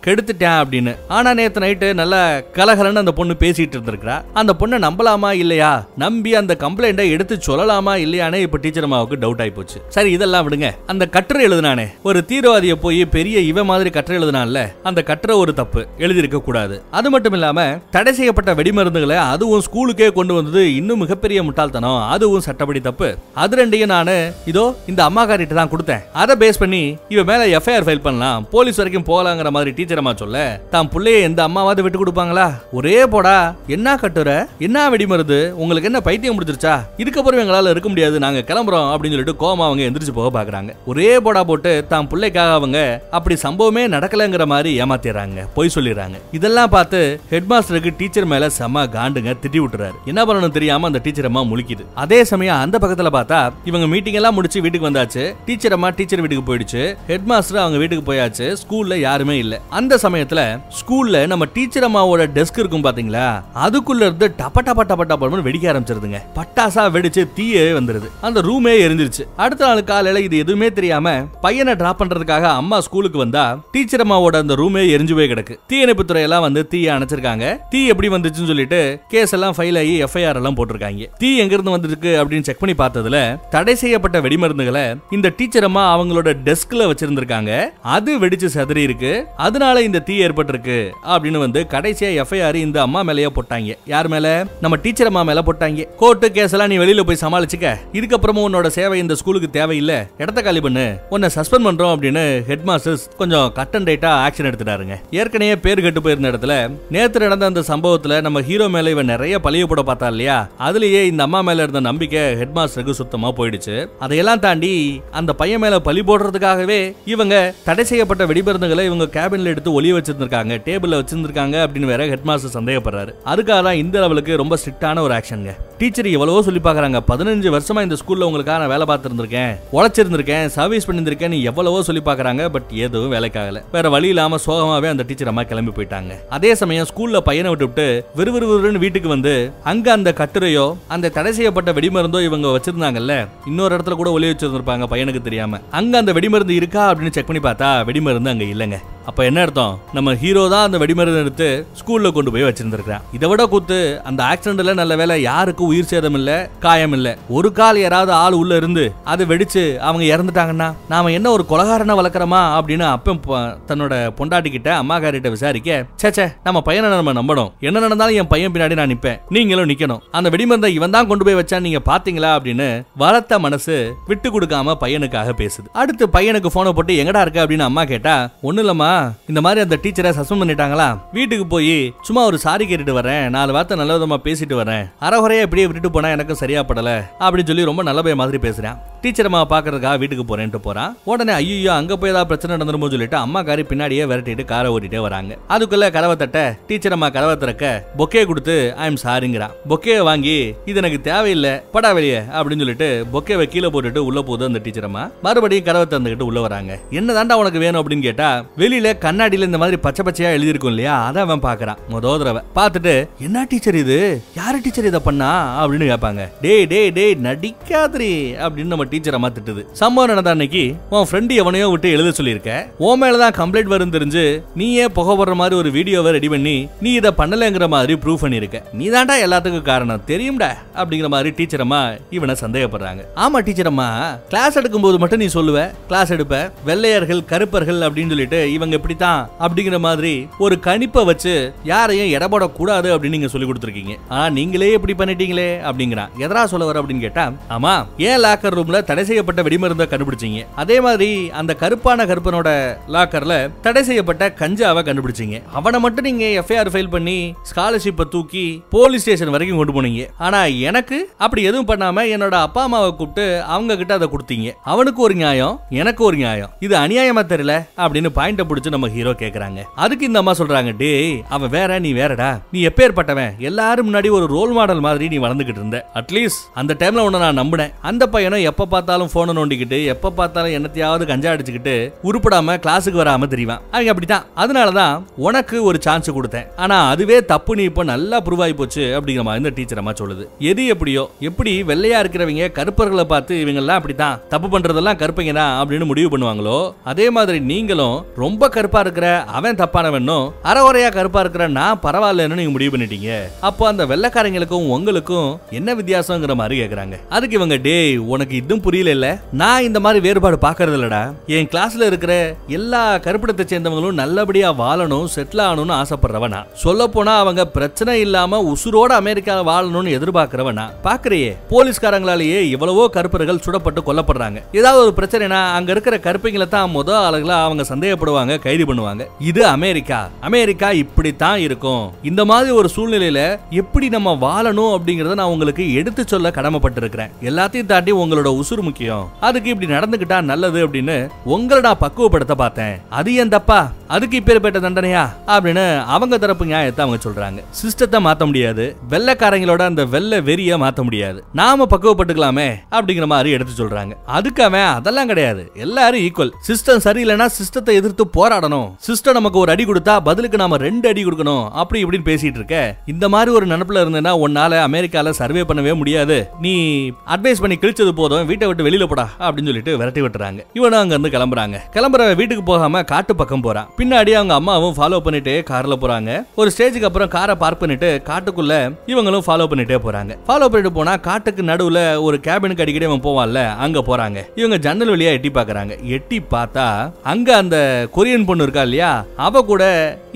[0.06, 0.94] கெடுத்துட்டேன் அப்படின்னு.
[1.16, 2.20] ஆனா நேத்து நைட்டு நல்லா
[2.58, 5.72] கலகலன்னு அந்த பொண்ணு பேசிட்டு இருந்திருக்கா அந்த பொண்ணை நம்பலாமா இல்லையா?
[6.04, 10.70] நம்பி அந்த கம்ப்ளைண்ட்டை எடுத்து சொல்லலாமா இல்லையானே இப்ப டீச்சர் அம்மாவுக்கு டவுட் ஆயி போச்சு சரி இதெல்லாம் விடுங்க.
[10.86, 11.84] அந்த கட்டுரை எழுதினானே.
[12.08, 16.82] ஒரு தீவிரவாதியை போய் பெரிய இவ மாதிரி கட்டுரை எழுதினான்ல அந்த கட்டுரை ஒரு தப்பு எழுதியிருக்க கூடாது.
[16.98, 22.08] அது மட்டும் இல்லாம தடை செய்யப்பட்ட வெடிமருந்துகளை அதுவும் ஸ்கூலுக்கே கொண்டு வந்தது இன்னும் மிகப்பெரிய முட்டாள்தனம்.
[22.14, 23.08] அதுவும் சட்டப்படி தப்பு.
[23.42, 24.16] அது ரெண்டையும் நானு
[24.52, 26.02] இதோ இந்த அம்மாக்காரிட்ட தான் கொடுத்தேன்.
[26.22, 28.48] அதை பேஸ் பண்ணி இவ மேல எஃப்ஐஆர் ஃபைல் பண்ணலாம்.
[28.54, 32.48] போலீஸ் வரைக்கும் போகலாங்கிற மாதிரி டீச்சரமா சொல்ல தான் பிள்ளைய எந்த அம்மாவாவது விட்டு கொடுப்பாங்களா?
[32.72, 33.36] ஒரே போடா.
[33.66, 34.36] என்ன கட்டுரை?
[34.58, 35.40] என்ன வெடிமருந்து?
[35.62, 38.18] உங்களுக்கு என்ன பைத்தியம் முடிச்சிருச்சா இதுக்கப்புறம் எங்களால இருக்க முடியாது.
[38.26, 38.90] நாங்க கிளம்புறோம்.
[38.92, 43.84] அப்படின்னு சொல்லிட்டு கோமா அவங்க எந்திரிச்சு போக பாக்குறாங்க ஒரே போடா போட்டு தான் பிள்ளைக்காக அவங்க அப்படி சம்பவமே
[43.94, 45.46] நடக்கலைங்கிற மாதிரி ஏமாத்திடுறாங்க.
[45.54, 46.16] பொய் சொல்லிடுறாங்க.
[46.32, 49.94] இதெல்லாம் பார்த்து ஹெட் மாஸ்டருக்கு டீச்சர் மேல செம காண்டுங்க திட்டி விட்டுறாரு.
[50.04, 51.84] என்ன பண்ணணும் தெரியாம அந்த டீச்சர் அம்மா முழிக்குது.
[51.94, 55.34] அதே சமயம் அந்த பக்கத்துல பார்த்தா இவங்க மீட்டிங் எல்லாம் முடிச்சு வீட்டுக்கு வந்தாச்சு.
[55.46, 56.96] டீச்சர் அம்மா டீச்சர் வீட்டுக்கு போயிடுச்சு.
[57.06, 58.56] ஹெட் மாஸ்டர் அவங்க வீட்டுக்கு போயாச்சு.
[58.62, 59.60] ஸ்கூல்ல யாருமே இல்ல.
[59.70, 63.42] அந்த சமயத்துல ஸ்கூல்ல நம்ம டீச்சர் அம்மாவோட டெஸ்க் இருக்கும் பாத்தீங்களா?
[63.54, 66.20] அதுக்குள்ள இருந்து டப்ப டப்ப டப்ப டப்பன்னு வெடிக்க ஆரம்பிச்சிருதுங்க.
[66.34, 68.08] பட்டாசா வெடிச்சு தீயே வந்துருது.
[68.20, 69.24] அந்த ரூமே எரிஞ்சிருச்சு.
[69.36, 71.01] அடுத்த நாள் காலையில இது எதுவுமே தெரியாம
[71.40, 75.56] பையனை டிராப் பண்றதுக்காக அம்மா ஸ்கூலுக்கு வந்தா டீச்சர் அம்மாவோட அந்த ரூமே எரிஞ்சு போய் கிடக்கு.
[75.66, 77.58] தீயணைப்பு துறை எல்லாம் வந்து தீய அணைச்சிருக்காங்க.
[77.70, 81.08] தீ எப்படி வந்துச்சுன்னு சொல்லிட்டு கேஸ் எல்லாம் ஃபைல் ஆகி எஃப்ஐஆர் எல்லாம் போட்டிருக்காங்க.
[81.18, 86.36] தீ எங்க இருந்து வந்திருக்கு அப்படின்னு செக் பண்ணி பார்த்ததுல தடை செய்யப்பட்ட வெடிமருந்துகளை இந்த டீச்சர் அம்மா அவங்களோட
[86.44, 87.60] டெஸ்க்ல வச்சிருந்திருக்காங்க.
[87.82, 89.26] அது வெடிச்சு செதறி இருக்கு.
[89.36, 93.78] அதனால இந்த தீ ஏற்பட்டிருக்கு அப்படின்னு வந்து கடைசியா எஃப்ஐஆர் இந்த அம்மா மேலயே போட்டாங்க.
[93.86, 94.46] யார் மேல?
[94.60, 95.94] நம்ம டீச்சர் அம்மா மேல போட்டாங்க.
[95.96, 97.76] கோர்ட்டு கேஸ் எல்லாம் நீ வெளியில போய் சமாளிச்சுக்க.
[97.92, 99.96] இதுக்கப்புறமும் உன்னோட சேவை இந்த ஸ்கூலுக்கு தேவையில்லை.
[100.18, 100.91] இடத்த காலி பண்ணு.
[101.14, 104.96] உன்னை சஸ்பெண்ட் பண்றோம் அப்படின்னு ஹெட் மாஸ்டர்ஸ் கொஞ்சம் கட் அண்ட் ரைட்டா ஆக்ஷன் எடுத்துட்டாருங்க.
[105.20, 106.54] ஏற்கனவே பேர் கெட்டு போயிருந்த இடத்துல
[106.96, 110.38] நேத்து நடந்த அந்த சம்பவத்துல நம்ம ஹீரோ மேல இவன் நிறைய பழிய போட பார்த்தா இல்லையா?
[110.68, 113.76] அதுலயே இந்த அம்மா மேல இருந்த நம்பிக்கை ஹெட் மாஸ்டருக்கு சுத்தமா போயிடுச்சு.
[114.04, 114.72] அதையெல்லாம் தாண்டி
[115.20, 116.80] அந்த பையன் மேல பழி போடுறதுக்காகவே
[117.14, 122.56] இவங்க தடை செய்யப்பட்ட வெடிமருந்துகளை இவங்க கேபின்ல எடுத்து ஒளிய வச்சிருந்திருக்காங்க டேபிள்ல வச்சிருந்திருக்காங்க அப்படின்னு வேற ஹெட் மாஸ்டர்
[122.58, 123.12] சந்தேகப்படுறாரு.
[123.32, 127.96] அதுக்காக தான் இந்த லெவலுக்கு ரொம்ப ஸ்ட்ரிக்டான ஒரு ஆக்ஷனுங்க டீச்சர் எவ்வளவோ சொல்லி பாக்குறாங்க பதினஞ்சு வருஷமா இந்த
[128.00, 133.60] ஸ்கூல்ல உங்களுக்காக நான் வேலை பார்த்திருந்திருக்கேன் உழைச்சிருந்திருக்கேன் சர்வீஸ் பண்ணியிருந்திருக்கேன் எவ்வளவோ சொல்லி பாக்குறாங்க பட் எதுவும் வேலைக்காகல.
[133.76, 136.12] வேற வழி இல்லாம சோகமாவே அந்த டீச்சர் அம்மா கிளம்பி போயிட்டாங்க.
[136.38, 137.86] அதே சமயம் ஸ்கூல்ல பையனை விட்டுவிட்டு
[138.20, 139.34] விறுவிறுவிறுன்னு வீட்டுக்கு வந்து
[139.72, 140.66] அங்க அந்த கட்டுரையோ
[140.96, 143.16] அந்த தடை செய்யப்பட்ட வெடிமருந்தோ இவங்க வச்சிருந்தாங்கல்ல
[143.50, 145.60] இன்னொரு இடத்துல கூட ஒளி வச்சிருந்திருப்பாங்க பையனுக்கு தெரியாம.
[145.80, 148.78] அங்க அந்த வெடிமருந்து இருக்கா அப்படின்னு செக் பண்ணி பார்த்தா வெடிமருந்து அங்க இல்லைங்க.
[149.10, 149.72] அப்ப என்ன அர்த்தம்?
[149.96, 151.46] நம்ம ஹீரோ தான் அந்த வெடிமருந்து எடுத்து
[151.78, 153.04] ஸ்கூல்ல கொண்டு போய் வச்சிருந்திருக்கிறான்.
[153.16, 156.30] இதை விட கூத்து அந்த ஆக்சிடென்ட்ல நல்ல வேலை யாருக்கும் உயிர் சேதம் இல்ல
[156.64, 157.08] காயம் இல்ல.
[157.36, 160.61] ஒரு கால் யாராவது ஆள் உள்ள இருந்து அதை வெடிச்சு அவங்க இறந்துட்டாங்கன்னா
[160.92, 162.40] நாம என்ன ஒரு கொலகாரனை வளர்க்குறோமா?
[162.58, 163.38] அப்படின்னு அப்ப
[163.70, 167.50] தன்னோட பொண்டாட்டி கிட்ட அம்மாக்காரிட்ட விசாரிக்க சேச்சே நம்ம பையனை நம்ம நம்பணும்.
[167.68, 169.18] என்ன நடந்தாலும் என் பையன் பின்னாடி நான் நிப்பேன்.
[169.28, 170.02] நீங்களும் நிக்கணும்.
[170.10, 172.30] அந்த வெடிமருந்தை இவன் தான் கொண்டு போய் வச்சான் நீங்க பாத்தீங்களா?
[172.38, 175.68] அப்படின்னு வளர்த்த மனசு விட்டு கொடுக்காம பையனுக்காக பேசுது.
[175.72, 177.44] அடுத்து பையனுக்கு போனை போட்டு எங்கடா இருக்க?
[177.44, 178.92] அப்படின்னு அம்மா கேட்டா ஒண்ணு இல்லம்மா.
[179.28, 180.88] இந்த மாதிரி அந்த டீச்சரை சஸ்பெண்ட் பண்ணிட்டாங்களா?
[181.12, 183.28] வீட்டுக்கு போய் சும்மா ஒரு சாரி கேட்டுட்டு வரேன்.
[183.28, 184.84] நாலு வார்த்தை நல்ல விதமா பேசிட்டு வரேன்.
[185.06, 188.78] அறகுறையா இப்படியே விட்டுட்டு போனா எனக்கு சரியா படல அப்படின்னு சொல்லி ரொம்ப நல்ல பையன் மாதிரி பேசுறேன்.
[189.04, 190.90] டீச்சர் அம்மா பாக்குறதுக்காக வீட்டுக்கு போறேன்ட்டு போறான்.
[191.12, 195.32] உடனே ஐயோ அங்க போய் ஏதாவது பிரச்சனை நடந்துருமோ சொல்லிட்டு அம்மா காரி பின்னாடியே விரட்டிட்டு காரை ஓட்டிட்டே வராங்க.
[195.54, 197.64] அதுக்குள்ள கதவை தட்ட டீச்சர் அம்மா கதவை திறக்க
[198.00, 200.36] பொக்கே கொடுத்து ஐ எம் சாரிங்கிறான் பொக்கே வாங்கி
[200.70, 205.02] இது எனக்கு தேவையில்லை படா வெளியே அப்படின்னு சொல்லிட்டு பொக்கேவை கீழே போட்டுட்டு உள்ள போகுது அந்த டீச்சர் அம்மா.
[205.26, 206.72] மறுபடியும் கதவை திறந்துகிட்டு உள்ள வராங்க.
[207.00, 208.28] என்னதான்டா உனக்கு வேணும் அப்படின்னு கேட்டா
[208.62, 210.94] வெளியில கண்ணாடியில இந்த மாதிரி பச்சை பச்சையா எழுதியிருக்கும் இல்லையா?
[211.08, 212.42] அதை அவன் பாக்குறான் முத தடவை.
[212.60, 212.94] பார்த்துட்டு
[213.26, 213.98] என்ன டீச்சர் இது?
[214.40, 215.32] யாரு டீச்சர் இதை பண்ணா?
[215.60, 216.22] அப்படின்னு கேட்பாங்க.
[216.46, 218.12] டேய் டேய் டேய் நடிக்காதரி
[218.44, 219.62] அப்படின்னு நம்ம டீச்சர் அம்மா திட்டுது.
[219.80, 222.50] சம்பவம் நடந்த அன்னைக்கு உன் ஃப்ரெண்டு எவனையோ விட்டு எழுத சொல்லியிருக்க.
[222.86, 224.24] உன் மேலதான் கம்ப்ளைண்ட் வரும் தெரிஞ்சு
[224.60, 228.60] நீயே புகை போடுற மாதிரி ஒரு வீடியோவை ரெடி பண்ணி நீ இதை பண்ணலங்கிற மாதிரி ப்ரூவ் பண்ணியிருக்க.
[228.80, 230.02] நீ தாண்டா எல்லாத்துக்கும் காரணம்.
[230.10, 230.50] தெரியும்டா
[230.80, 231.80] அப்படிங்கிற மாதிரி டீச்சர் அம்மா
[232.16, 233.02] இவனை சந்தேகப்படுறாங்க.
[233.24, 233.88] ஆமா டீச்சர் அம்மா
[234.32, 235.58] கிளாஸ் எடுக்கும்போது மட்டும் நீ சொல்லுவ.
[235.90, 236.36] கிளாஸ் எடுப்ப.
[236.64, 240.14] வெள்ளையர்கள் கருப்பர்கள் அப்படின்னு சொல்லிட்டு இவங்க இப்படித்தான் அப்படிங்கிற மாதிரி
[240.46, 241.34] ஒரு கணிப்பை வச்சு
[241.72, 243.96] யாரையும் இடபட கூடாது அப்படின்னு நீங்க சொல்லி கொடுத்துருக்கீங்க.
[244.08, 246.12] ஆனா நீங்களே இப்படி பண்ணிட்டீங்களே அப்படிங்கிறான்.
[246.24, 247.26] எதரா சொல்ல வர அப்படின்னு கேட்டா
[247.56, 247.74] ஆமா
[248.08, 250.40] ஏன் லாக்கர் ரூம்ல தடை செய்யப்பட்ட வெடிமருந்தை கண்டுபிடிச்சீங்க.
[250.62, 252.48] அதே மாதிரி அந்த கருப்பான கருப்பனோட
[252.96, 253.34] லாக்கர்ல
[253.66, 255.38] தடை செய்யப்பட்ட கஞ்சாவை கண்டுபிடிச்சீங்க.
[255.58, 257.18] அவனை மட்டும் நீங்க எஃப்ஐஆர் ஃபைல் பண்ணி
[257.50, 258.44] ஸ்காலர்ஷிப்பை தூக்கி
[258.76, 260.02] போலீஸ் ஸ்டேஷன் வரைக்கும் கொண்டு போனீங்க.
[260.26, 260.40] ஆனா
[260.70, 264.50] எனக்கு அப்படி எதுவும் பண்ணாம என்னோட அப்பா அம்மாவை கூப்பிட்டு அவங்க கிட்ட அதை கொடுத்தீங்க.
[264.72, 266.50] அவனுக்கு ஒரு நியாயம் எனக்கு ஒரு நியாயம்.
[266.66, 269.60] இது அநியாயமா தெரியல அப்படின்னு பாயிண்ட பிடிச்சு நம்ம ஹீரோ கேக்குறாங்க.
[269.84, 272.30] அதுக்கு இந்த அம்மா சொல்றாங்க டேய் அவன் வேற நீ வேறடா.
[272.54, 273.36] நீ எப்பேற்பட்டவன்.
[273.50, 275.78] எல்லாரும் முன்னாடி ஒரு ரோல் மாடல் மாதிரி நீ வளர்ந்துகிட்டு இருந்த.
[276.00, 277.72] அட்லீஸ்ட் அந்த டைம்ல உன்னை நான் நம்பினேன்.
[277.90, 281.76] அந்த பையனும் எப்ப பார்த்தாலும் போனை நோண்டிக்கிட்டு எப்ப பார்த்தாலும் என்னத்தையாவது கஞ்சா அடிச்சுக்கிட்டு
[282.08, 283.62] உருப்படாம கிளாஸுக்கு வராம தெரிவான்.
[283.74, 284.26] அவங்க அப்படித்தான்.
[284.42, 284.94] அதனாலதான்
[285.28, 286.46] உனக்கு ஒரு சான்ஸ் கொடுத்தேன்.
[286.64, 290.24] ஆனா அதுவே தப்பு நீ இப்ப நல்லா ப்ரூவ் ஆகி போச்சு அப்படிங்கிற மாதிரி இந்த டீச்சர் அம்மா சொல்லுது.
[290.50, 295.88] எது எப்படியோ எப்படி வெள்ளையா இருக்கிறவங்க கருப்பர்களை பார்த்து இவங்க எல்லாம் அப்படித்தான் தப்பு பண்றதெல்லாம் கருப்பைங்க தான் அப்படின்னு
[295.90, 296.56] முடிவு பண்ணுவாங்களோ
[296.92, 299.06] அதே மாதிரி நீங்களும் ரொம்ப கருப்பா இருக்கிற
[299.38, 303.10] அவன் தப்பானவனும் அறகுறையா கருப்பா இருக்கிற நான் பரவாயில்லன்னு நீங்க முடிவு பண்ணிட்டீங்க.
[303.48, 306.96] அப்போ அந்த வெள்ளைக்காரங்களுக்கும் உங்களுக்கும் என்ன வித்தியாசங்கிற மாதிரி கேக்குறாங்க.
[307.16, 309.08] அதுக்கு இவங்க டேய் உனக்கு இதுவும் புரியல இல்ல
[309.40, 311.00] நான் இந்த மாதிரி வேறுபாடு பாக்குறது இல்லடா
[311.36, 312.12] என் கிளாஸ்ல இருக்கிற
[312.56, 316.40] எல்லா கருப்பிடத்தை சேர்ந்தவங்களும் நல்லபடியா வாழணும் செட்டில் ஆகணும்னு ஆசைப்படுறவனா.
[316.62, 320.64] சொல்ல போனா அவங்க பிரச்சனை இல்லாம உசுரோட அமெரிக்கால வாழணும்னு எதிர்பார்க்கிறவனா.
[320.86, 324.42] பாக்குறியே போலீஸ்காரங்களாலேயே எவ்வளவோ கருப்பர்கள் சுடப்பட்டு கொல்லப்படுறாங்க.
[324.58, 329.06] ஏதாவது ஒரு பிரச்சனைனா அங்க இருக்கிற கருப்பைங்களை தான் முத ஆளுகளா அவங்க சந்தேகப்படுவாங்க கைது பண்ணுவாங்க.
[329.30, 330.02] இது அமெரிக்கா.
[330.30, 331.86] அமெரிக்கா இப்படித்தான் இருக்கும்.
[332.12, 333.22] இந்த மாதிரி ஒரு சூழ்நிலையில
[333.62, 337.12] எப்படி நம்ம வாழணும் அப்படிங்கறத நான் உங்களுக்கு எடுத்து சொல்ல கடமைப்பட்டிருக்கிறேன்.
[337.30, 339.10] எல்லாத்தையும் தாண்டி உங்களோட உசுறு முக்கியம்.
[339.20, 342.80] அதுக்கு இப்படி நடந்துகிட்டா நல்லது அப்படின்னு உங்களடா நான் பக்குவப்படுத்த பார்த்தேன்.
[342.90, 343.70] அது ஏன் தப்பா?
[343.86, 345.08] அதுக்கு இப்பேற்பட்ட தண்டனையா?
[345.26, 347.44] அப்படின்னு அவங்க தரப்பு நியாயத்தை அவங்க சொல்றாங்க.
[347.62, 348.76] சிஸ்டத்தை மாத்த முடியாது.
[348.90, 351.24] வெள்ளைக்காரங்களோட அந்த வெள்ளை வெறிய மாத்த முடியாது.
[351.32, 353.92] நாம பக்குவப்பட்டுக்கலாமே அப்படிங்கிற மாதிரி எடுத்து சொல்றாங்க.
[354.06, 355.52] அதுக்கு அவன் அதெல்லாம் கிடையாது.
[355.54, 358.74] எல்லாரும் ஈக்குவல் சிஸ்டம் சரியில்லைன்னா சிஸ்டத்தை எதிர்த்து போராடணும்.
[358.88, 361.48] சிஸ்டம் நமக்கு ஒரு அடி கொடுத்தா பதிலுக்கு நாம ரெண்டு அடி கொடுக்கணும்.
[361.48, 362.76] அப்படி இப்படின்னு பேசிட்டு இருக்க.
[362.86, 366.28] இந்த மாதிரி ஒரு நினப்புல இருந்தேன்னா உன்னால அமெரிக்கால சர்வே பண்ணவே முடியாது.
[366.40, 368.30] நீ அட்வைஸ் பண்ணி கிழிச்சது போதும்.
[368.32, 370.40] வீட்டை விட்டு வெளியில போடா அப்படின்னு சொல்லிட்டு விரட்டி விட்டுறாங்க.
[370.58, 371.56] இவனும் அங்க இருந்து கிளம்புறாங்க.
[371.76, 373.68] கிளம்புற வீட்டுக்கு போகாம காட்டு பக்கம் போறான்.
[373.78, 376.10] பின்னாடி அவங்க அம்மாவும் ஃபாலோ பண்ணிட்டே கார்ல போறாங்க.
[376.40, 378.54] ஒரு ஸ்டேஜுக்கு அப்புறம் காரை பார்க் பண்ணிட்டு காட்டுக்குள்ள
[378.92, 380.12] இவங்களும் ஃபாலோ பண்ணிட்டே போறாங்க.
[380.26, 384.18] ஃபாலோ பண்ணிட்டு போனா காட்டுக்கு நடுவுல ஒரு கேபினுக்கு அடிக்கடி அவன் போவான்ல அங்க போறாங்க.
[384.40, 385.72] இவங்க ஜன்னல் வழியா எட்டி பாக்குறாங்க.
[385.96, 386.66] எட்டி பார்த்தா
[387.12, 387.58] அங்க அந்த
[387.96, 389.04] கொரியன் பொண்ணு இருக்கா இல்லையா?
[389.16, 389.62] அவ கூட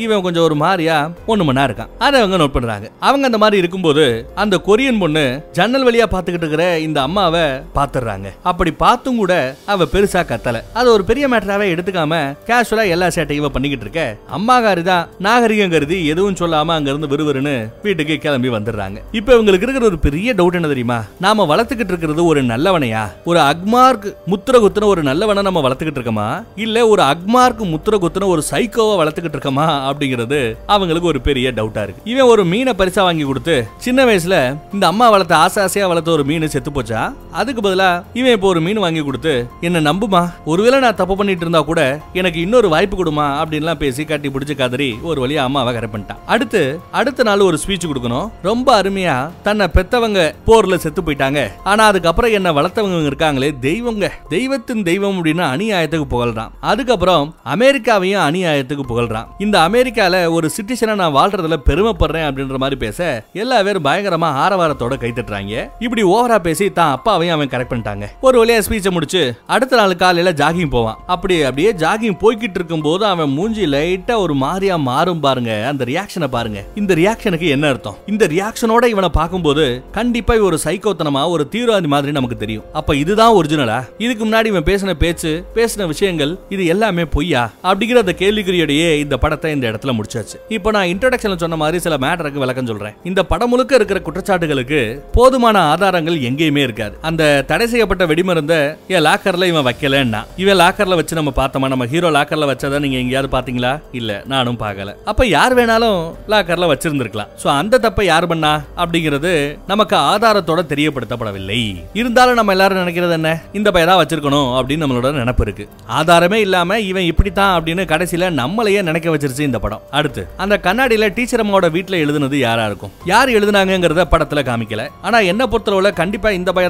[0.05, 0.97] இவன் கொஞ்சம் ஒரு மாதிரியா
[1.29, 1.93] ஒண்ணு மணி இருக்கான்.
[1.99, 2.89] அதை அவங்க நோட் பண்றாங்க.
[3.01, 8.05] அவங்க அந்த மாதிரி இருக்கும்போது அந்த கொரியன் பொண்ணு ஜன்னல் வழியா பாத்துக்கிட்டு இருக்கிற இந்த அம்மாவை பாத்துறாங்க
[8.43, 10.63] அப்படி பார்த்தும் கூட அவ பெருசா கத்தல.
[10.75, 14.17] அது ஒரு பெரிய மேட்டராவே எடுத்துக்காம கேஷுவலா எல்லா சேட்டையும் இவ பண்ணிக்கிட்டு இருக்க.
[14.37, 18.99] அம்மாகாரி தான் நாகரிகம் கருதி எதுவும் சொல்லாம அங்க இருந்து விறுவிறுன்னு வீட்டுக்கு கிளம்பி வந்துடுறாங்க.
[19.13, 21.05] இப்ப இவங்களுக்கு இருக்கிற ஒரு பெரிய டவுட் என்ன தெரியுமா?
[21.21, 23.11] நாம வளர்த்துக்கிட்டு இருக்கிறது ஒரு நல்லவனையா?
[23.25, 26.45] ஒரு அக்மார்க் முத்திர குத்துன ஒரு நல்லவனை நம்ம வளர்த்துக்கிட்டு இருக்கோமா?
[26.57, 29.67] இல்ல ஒரு அக்மார்க் முத்திர குத்துன ஒரு சைக்கோவை வளர்த்துக்கிட்டு இருக்கோமா?
[29.91, 32.03] அப்படிங்கிறது அவங்களுக்கு ஒரு பெரிய டவுட்டா இருக்கு.
[32.05, 36.25] இவன் ஒரு மீனை பரிசா வாங்கி கொடுத்து சின்ன வயசுல இந்த அம்மா வளர்த்த ஆசை ஆசையா வளர்த்த ஒரு
[36.25, 37.13] மீன் செத்து போச்சா?
[37.33, 40.23] அதுக்கு பதிலா இவன் இப்போ ஒரு மீன் வாங்கி கொடுத்து என்ன நம்புமா?
[40.45, 41.81] ஒருவேளை நான் தப்பு பண்ணிட்டு இருந்தா கூட
[42.13, 43.27] எனக்கு இன்னொரு வாய்ப்பு கொடுமா?
[43.43, 46.23] அப்படின்லாம் பேசி கட்டி பிடிச்சு கதறி ஒரு வழியா அம்மாவை கரை பண்ணிட்டான்.
[46.27, 48.31] அடுத்து அடுத்த நாள் ஒரு ஸ்பீச் கொடுக்கணும்.
[48.43, 51.41] ரொம்ப அருமையா தன்னை பெத்தவங்க போர்ல செத்து போயிட்டாங்க.
[51.65, 54.11] ஆனா அதுக்கப்புறம் என்ன வளர்த்தவங்க இருக்காங்களே தெய்வங்க.
[54.29, 56.53] தெய்வத்தின் தெய்வம் அப்படின்னு அநியாயத்துக்கு புகழ்றான்.
[56.61, 59.27] அதுக்கப்புறம் அமெரிக்காவையும் அநியாயத்துக்கு புகழ்றான்.
[59.39, 65.13] இந்த அமெரிக்கால ஒரு சிட்டிசனா நான் வாழ்றதுல பெருமைப்படுறேன் அப்படின்ற மாதிரி பேச எல்லா பேரும் பயங்கரமா ஆரவாரத்தோட கை
[65.15, 65.71] தட்டுறாங்க.
[65.79, 68.07] இப்படி ஓவரா பேசி தான் அப்பாவையும் அவன் கரெக்ட் மாட்டாங்க.
[68.21, 70.99] ஒரு வழியா ஸ்பீச்சை முடிச்சு அடுத்த நாள் காலையில ஜாகிங் போவான்.
[71.15, 75.53] அப்படி அப்படியே ஜாகிங் போய்கிட்டு இருக்கும் போது அவன் மூஞ்சி லைட்டா ஒரு மாதிரியா மாறும் பாருங்க.
[75.71, 76.61] அந்த ரியாக்ஷனை பாருங்க.
[76.75, 77.97] இந்த ரியாக்ஷனுக்கு என்ன அர்த்தம்?
[78.07, 79.65] இந்த ரியாக்ஷனோட இவனை பார்க்கும்போது
[79.99, 82.65] கண்டிப்பா ஒரு சைக்கோத்தனமா ஒரு தீவிரவாதி மாதிரி நமக்கு தெரியும்.
[82.73, 87.43] அப்ப இதுதான் ஒரிஜினலா இதுக்கு முன்னாடி இவன் பேசின பேச்சு பேசின விஷயங்கள் இது எல்லாமே பொய்யா?
[87.69, 90.37] அப்படிங்கிற அந்த கேள்விக்குறியோடையே இந்த படத்தை இந்த இடத்துல முடிச்சாச்சு.
[90.57, 92.95] இப்போ நான் இன்ட்ரடக்ஷன்ல சொன்ன மாதிரி சில மேட்டருக்கு விளக்கம் சொல்றேன்.
[93.05, 94.81] இந்த படம் முழுக்க இருக்கிற குற்றச்சாட்டுகளுக்கு
[95.13, 96.95] போதுமான ஆதாரங்கள் எங்கேயுமே இருக்காது.
[97.11, 98.55] அந்த தடை செய்யப்பட்ட வெடிமருந்த
[98.95, 100.21] என் லாக்கர்ல இவன் வைக்கலன்னா?
[100.43, 101.69] இவன் லாக்கர்ல வச்சு நம்ம பார்த்தோமா?
[101.73, 104.93] நம்ம ஹீரோ லாக்கர்ல வச்சாதான் நீங்க எங்கேயாவது பாத்தீங்களா இல்ல நானும் பார்க்கல.
[105.11, 105.99] அப்ப யார் வேணாலும்
[106.33, 107.31] லாக்கர்ல வச்சிருந்திருக்கலாம்.
[107.43, 108.53] சோ அந்த தப்பை யார் பண்ணா?
[108.83, 109.33] அப்படிங்கிறது
[109.73, 111.59] நமக்கு ஆதாரத்தோட தெரியப்படுத்தப்படவில்லை.
[112.01, 113.31] இருந்தாலும் நம்ம எல்லாரும் நினைக்கிறது என்ன?
[113.59, 115.67] இந்த பையன் தான் வச்சிருக்கணும் அப்படின்னு நம்மளோட நினப்பு இருக்கு.
[115.99, 119.85] ஆதாரமே இல்லாம இவன் இப்படித்தான் அப்படின்னு கடைசியில நம்மளையே நினைக்க வச்சிருச்சு இந்த படம்.
[119.91, 122.95] அடுத்து அந்த கண்ணாடியில டீச்சர் அம்மாவோட வீட்டுல எழுதுனது யாரா இருக்கும்?
[123.13, 124.85] யார் எழுதுனாங்கிறத படத்துல காமிக்கல.
[125.03, 126.65] ஆனா என்ன பொறுத்தளவுல கண்டிப்பா இந்த பையன்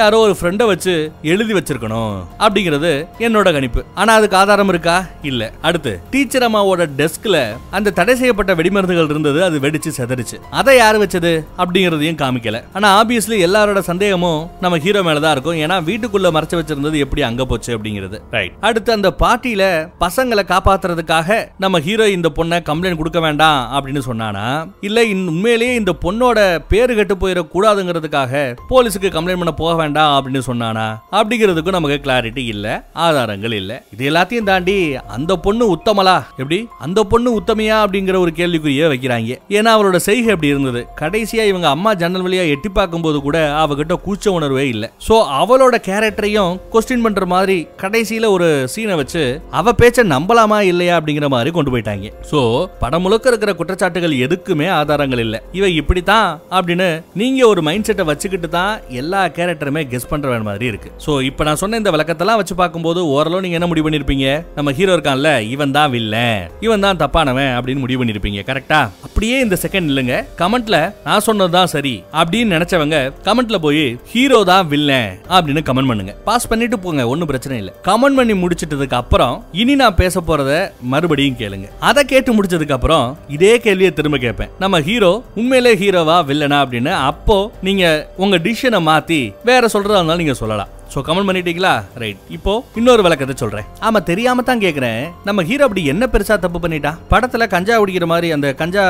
[0.00, 3.84] யாரோ ஒரு ஃப்ரெண்டை வச்சு எழுதி வச்சிருக்கணும் அப்படிங்கிறது என்னோட கணிப்பு.
[3.94, 5.04] ஆனா அதுக்கு ஆதாரம் இருக்கா?
[5.22, 5.52] இல்ல.
[5.62, 10.36] அடுத்து டீச்சர் அம்மாவோட டெஸ்க்ல அந்த தடை செய்யப்பட்ட வெடிமருந்துகள் இருந்தது அது வெடிச்சு செதறிச்சு.
[10.50, 11.44] அதை யார் வச்சது?
[11.58, 12.62] அப்படிங்கறதையும் காமிக்கல.
[12.72, 15.54] ஆனா ஆப்வியஸ்லி எல்லாரோட சந்தேகமும் நம்ம ஹீரோ மேலதான் இருக்கும்.
[15.54, 18.20] ஏன்னா வீட்டுக்குள்ள மறைச்சு வச்சிருந்தது எப்படி அங்க போச்சு அப்படிங்கிறது.
[18.30, 24.70] ரைட் அடுத்து அந்த பார்ட்டியில பசங்களை காப்பாத்துறதுக்காக நம்ம ஹீரோ இந்த பொண்ணை கம்ப்ளைண்ட் கொடுக்க வேண்டாம் அப்படின்னு சொன்னானா
[24.80, 30.86] இல்ல உண்மையிலேயே இந்த பொண்ணோட பேரு கெட்டு போயிட கூடாதுங்கிறதுக்காக போலீஸுக்கு கம்ப்ளைண்ட் பண்ண போக வேண்டாம் அப்படின்னு சொன்னானா?
[31.18, 32.66] அப்படிங்கிறதுக்கும் நமக்கு கிளாரிட்டி இல்ல
[33.06, 33.72] ஆதாரங்கள் இல்ல.
[33.94, 34.76] இது எல்லாத்தையும் தாண்டி
[35.16, 36.16] அந்த பொண்ணு உத்தமலா?
[36.36, 36.58] எப்படி?
[36.78, 37.76] அந்த பொண்ணு உத்தமையா?
[37.84, 39.36] அப்படிங்கிற ஒரு கேள்விக்குரிய வைக்கிறாங்க.
[39.58, 40.82] ஏன்னா அவளோட செய்கை எப்படி இருந்தது?
[41.00, 44.84] கடைசியா இவங்க அம்மா ஜன்னல் வழியா எட்டி பார்க்கும்போது கூட அவகிட்ட கூச்ச உணர்வே இல்ல.
[45.08, 49.24] சோ அவளோட கேரக்டரையும் கொஸ்டின் பண்ற மாதிரி கடைசியில ஒரு சீனை வச்சு
[49.60, 52.08] அவ பேச்ச நம்பலாமா இல்லையா அப்படிங்கிற மாதிரி கொண்டு போயிட்டாங்க.
[52.30, 52.40] சோ
[52.82, 55.36] படம் முழுக்க இருக்கிற குற்றச்சாட்டுகள் எதுக்குமே ஆதாரங்கள் இல்ல.
[55.58, 56.88] இவ இப்படித்தான் அப்படின்னு
[57.20, 58.72] நீங்க ஒரு மைண்ட் செட்டை வச்சுக்கிட்டு தான்
[59.02, 60.90] எல்லா கேரக்டருமே கெஸ் பண்ற மாதிரி இருக்கு.
[61.04, 64.26] சோ இப்போ நான் சொன்ன இந்த விளக்கத்தெல்லாம் வச்சு பார்க்கும்போது ஓரளவு நீங்க என்ன முடிவு பண்ணிருப்பீங்க?
[64.56, 69.58] நம்ம ஹீரோ இருக்கான்ல இவன் தான் வில்லன் இவன் தான் தப்பானவன் அப்படின்னு முடிவு பண்ணிருப்பீங்க கரெக்டா அப்படியே இந்த
[69.64, 70.16] செகண்ட் இல்லைங்க.
[70.42, 76.14] கமெண்ட்ல நான் சொன்னதுதான் சரி அப்படின்னு நினைச்சவங்க கமெண்ட்ல போய் ஹீரோ தான் வில்லன் அப்படின்னு கமெண்ட் பண்ணுங்க.
[76.28, 77.72] பாஸ் பண்ணிட்டு போங்க ஒன்னும் பிரச்சனை இல்ல.
[77.88, 80.52] கமெண்ட் பண்ணி முடிச்சிட்டதுக்கு அப்புறம் இனி நான் பேச போறத
[80.94, 81.66] மறுபடியும் கேளுங்க.
[81.88, 83.06] அதை கேட்டு முடிச்சதுக்கு அப்புறம்
[83.36, 84.50] இதே கேள்வியை திரும்ப கேட்பேன்.
[84.64, 87.84] நம்ம ஹீரோ உண்மையிலே ஹீரோவா வில்லனா அப்படின்னு அப்போ நீங்க
[88.24, 90.70] உங்க டிஷனை மாத்தி வேற சொல்றதா இருந்தாலும் நீங்கள் சொல்லலாம்.
[90.92, 91.72] ஸோ கமெண்ட் பண்ணிட்டீங்களா?
[92.02, 93.66] ரைட் இப்போ இன்னொரு விளக்கத்தை சொல்றேன்.
[93.86, 96.92] ஆமா தெரியாம தான் கேட்குறேன் நம்ம ஹீரோ அப்படி என்ன பெருசா தப்பு பண்ணிட்டா?
[97.12, 98.84] படத்துல கஞ்சா குடிக்கிற மாதிரி அந்த கஞ்சா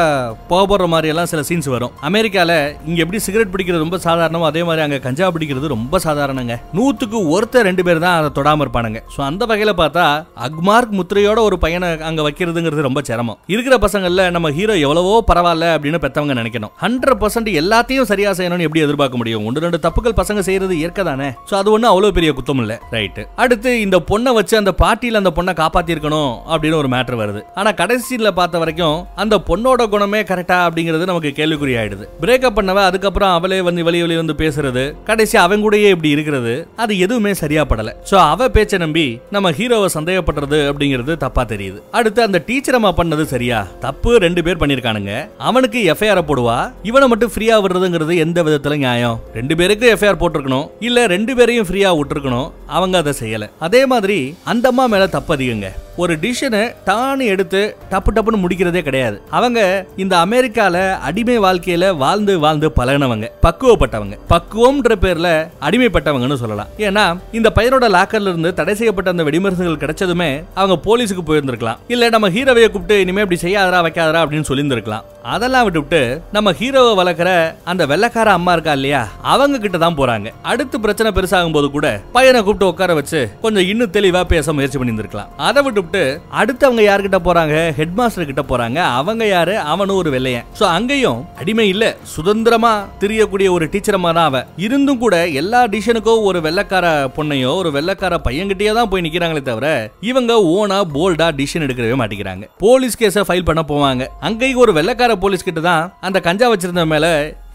[0.50, 1.92] போக போடுற மாதிரி எல்லாம் சில சீன்ஸ் வரும்.
[2.08, 2.50] அமெரிக்கால
[2.88, 6.56] இங்க எப்படி சிகரெட் பிடிக்கிறது ரொம்ப சாதாரணமோ அதே மாதிரி அங்க கஞ்சா பிடிக்கிறது ரொம்ப சாதாரணங்க.
[6.78, 9.02] நூத்துக்கு ஒருத்தர் ரெண்டு பேர் தான் அதை தொடாம இருப்பானுங்க.
[9.16, 10.06] ஸோ அந்த வகையில பார்த்தா
[10.48, 13.38] அக்மார்க் முத்திரையோட ஒரு பையனை அங்க வைக்கிறதுங்கிறது ரொம்ப சிரமம்.
[13.54, 16.74] இருக்கிற பசங்கள்ல நம்ம ஹீரோ எவ்வளவோ பரவாயில்ல அப்படின்னு பெத்தவங்க நினைக்கணும்.
[16.84, 19.44] ஹண்ட்ரட் பர்சன்ட் எல்லாத்தையும் சரியா செய்யணும்னு எப்படி எதிர்பார்க்க முடியும்?
[19.50, 21.30] ஒன்று ரெண்டு தப்புகள் பசங்க செய்யறது இயற்கை தானே?
[21.50, 22.76] ஸோ அது ஒன்றும் ஒன்றும் அவ்வளோ பெரிய குத்தம் இல்லை.
[22.94, 27.40] ரைட்டு அடுத்து இந்த பொண்ணை வச்சு அந்த பார்ட்டியில் அந்த பொண்ணை காப்பாற்றிருக்கணும் அப்படின்னு ஒரு மேட்ரு வருது.
[27.60, 32.04] ஆனால் கடைசியில் பார்த்த வரைக்கும் அந்த பொண்ணோட குணமே கரெக்டா அப்படிங்கிறது நமக்கு கேள்விக்குறி ஆயிடுது.
[32.22, 36.92] பிரேக்கப் பண்ணவ அதுக்கப்புறம் அவளே வந்து வெளியே வெளியே வந்து பேசுறது கடைசி அவன் கூடயே இப்படி இருக்கிறது அது
[37.06, 37.92] எதுவுமே சரியா படல.
[38.10, 41.80] ஸோ அவ பேச்சை நம்பி நம்ம ஹீரோவை சந்தேகப்படுறது அப்படிங்கிறது தப்பா தெரியுது.
[41.98, 43.60] அடுத்து அந்த டீச்சர் அம்மா பண்ணது சரியா?
[43.86, 45.12] தப்பு ரெண்டு பேர் பண்ணிருக்கானுங்க.
[45.50, 46.58] அவனுக்கு எஃப்ஐஆர் போடுவா
[46.90, 49.16] இவனை மட்டும் ஃப்ரீயா விடுறதுங்கிறது எந்த விதத்துல நியாயம்?
[49.38, 50.66] ரெண்டு பேருக்கு எஃப்ஐஆர் போட்டிருக்கணும்.
[50.88, 52.50] இல்ல ரெண்டு பேரையும் ஃப்ரீயா விட்டுருக்கணும்.
[52.66, 53.50] அவங்க அதை செய்யல.
[53.58, 55.72] அதே மாதிரி அந்த அம்மா மேல தப்பு அதிகங்க.
[55.96, 59.20] ஒரு டிஷனை தானே எடுத்து டப்பு டப்புன்னு முடிக்கிறதே கிடையாது.
[59.30, 64.18] அவங்க இந்த அமெரிக்கால அடிமை வாழ்க்கையில வாழ்ந்து வாழ்ந்து பழகினவங்க பக்குவப்பட்டவங்க.
[64.28, 66.66] பக்குவம்ன்ற பேர்ல அடிமைப்பட்டவங்கன்னு சொல்லலாம்.
[66.78, 71.76] ஏன்னா இந்த பையனோட லாக்கர்ல இருந்து தடை செய்யப்பட்ட அந்த வெடிமருந்துகள் கிடைச்சதுமே அவங்க போலீஸுக்கு போயிருந்திருக்கலாம்.
[71.88, 75.02] இல்ல நம்ம ஹீரோவையை கூப்பிட்டு இனிமே இப்படி செய்யாதரா வைக்காதரா அப்படின்னு சொல்லியிருந்திருக்கலாம்.
[75.22, 80.28] அதெல்லாம் விட்டுவிட்டு நம்ம ஹீரோவை வளர்க்குற அந்த வெள்ளக்கார அம்மா இருக்கா இல்லையா அவங்க கிட்ட தான் போறாங்க.
[80.42, 85.30] அடுத்து பிரச்சனை பெருசாகும் போது கூட பையனை கூப்பிட்டு உட்கார வச்சு கொஞ்சம் இன்னும் தெளிவா பேச முயற்சி பண்ணியிருந்திருக்கலாம்.
[85.36, 87.56] அதை விட்டு விட்டுவிட்டு அடுத்து அவங்க யார்கிட்ட போறாங்க?
[87.78, 88.78] ஹெட் மாஸ்டர் கிட்ட போறாங்க.
[88.98, 89.54] அவங்க யாரு?
[89.72, 90.46] அவனும் ஒரு வெள்ளையன்.
[90.58, 91.84] சோ அங்கேயும் அடிமை இல்ல.
[92.14, 92.72] சுதந்திரமா
[93.02, 94.46] தெரியக்கூடிய ஒரு டீச்சர் தான் அவன்.
[94.66, 96.86] இருந்தும் கூட எல்லா டிஷனுக்கும் ஒரு வெள்ளக்கார
[97.16, 99.68] பொண்ணையோ ஒரு வெள்ளக்கார பையன்கிட்டயே தான் போய் நிக்கிறாங்களே தவிர
[100.10, 102.44] இவங்க ஓனா போல்டா டிசிஷன் எடுக்கவே மாட்டேங்கிறாங்க.
[102.64, 104.02] போலீஸ் கேஸ ஃபைல் பண்ண போவாங்க.
[104.28, 107.06] அங்கேயும் ஒரு வெள்ளக்கார போலீஸ் கிட்ட தான் அந்த கஞ்சா வச்சிருந்த மேல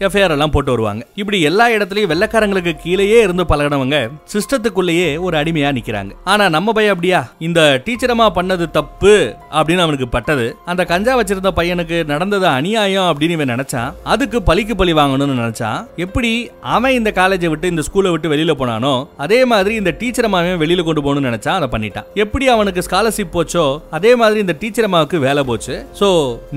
[0.04, 1.02] எஃப்ஐஆர் எல்லாம் போட்டு வருவாங்க.
[1.20, 3.98] இப்படி எல்லா இடத்துலயும் வெள்ளக்காரங்களுக்கு கீழேயே இருந்து பழகினவங்க
[4.32, 6.12] சிஸ்டத்துக்குள்ளேயே ஒரு அடிமையா நிக்கிறாங்க.
[6.32, 7.20] ஆனா நம்ம பையன் அப்படியா?
[7.46, 9.14] இந்த டீச்சரமா பண்ணது தப்பு
[9.58, 10.46] அப்படின்னு அவனுக்கு பட்டது.
[10.72, 13.94] அந்த கஞ்சா வச்சிருந்த பையனுக்கு நடந்தது அநியாயம் அப்படின்னு இவன் நினைச்சான்.
[14.14, 15.80] அதுக்கு பழிக்கு பழி வாங்கணும்னு நினைச்சான்.
[16.06, 20.30] எப்படி அவன் இந்த காலேஜை விட்டு இந்த ஸ்கூலை விட்டு வெளியில போனானோ அதே மாதிரி இந்த டீச்சர்
[20.64, 22.06] வெளியில கொண்டு போகணும்னு நினைச்சான் அதை பண்ணிட்டான்.
[22.24, 25.74] எப்படி அவனுக்கு ஸ்காலர்ஷிப் போச்சோ அதே மாதிரி இந்த டீச்சர் அம்மாவுக்கு வேலை போச்சு.
[26.00, 26.10] சோ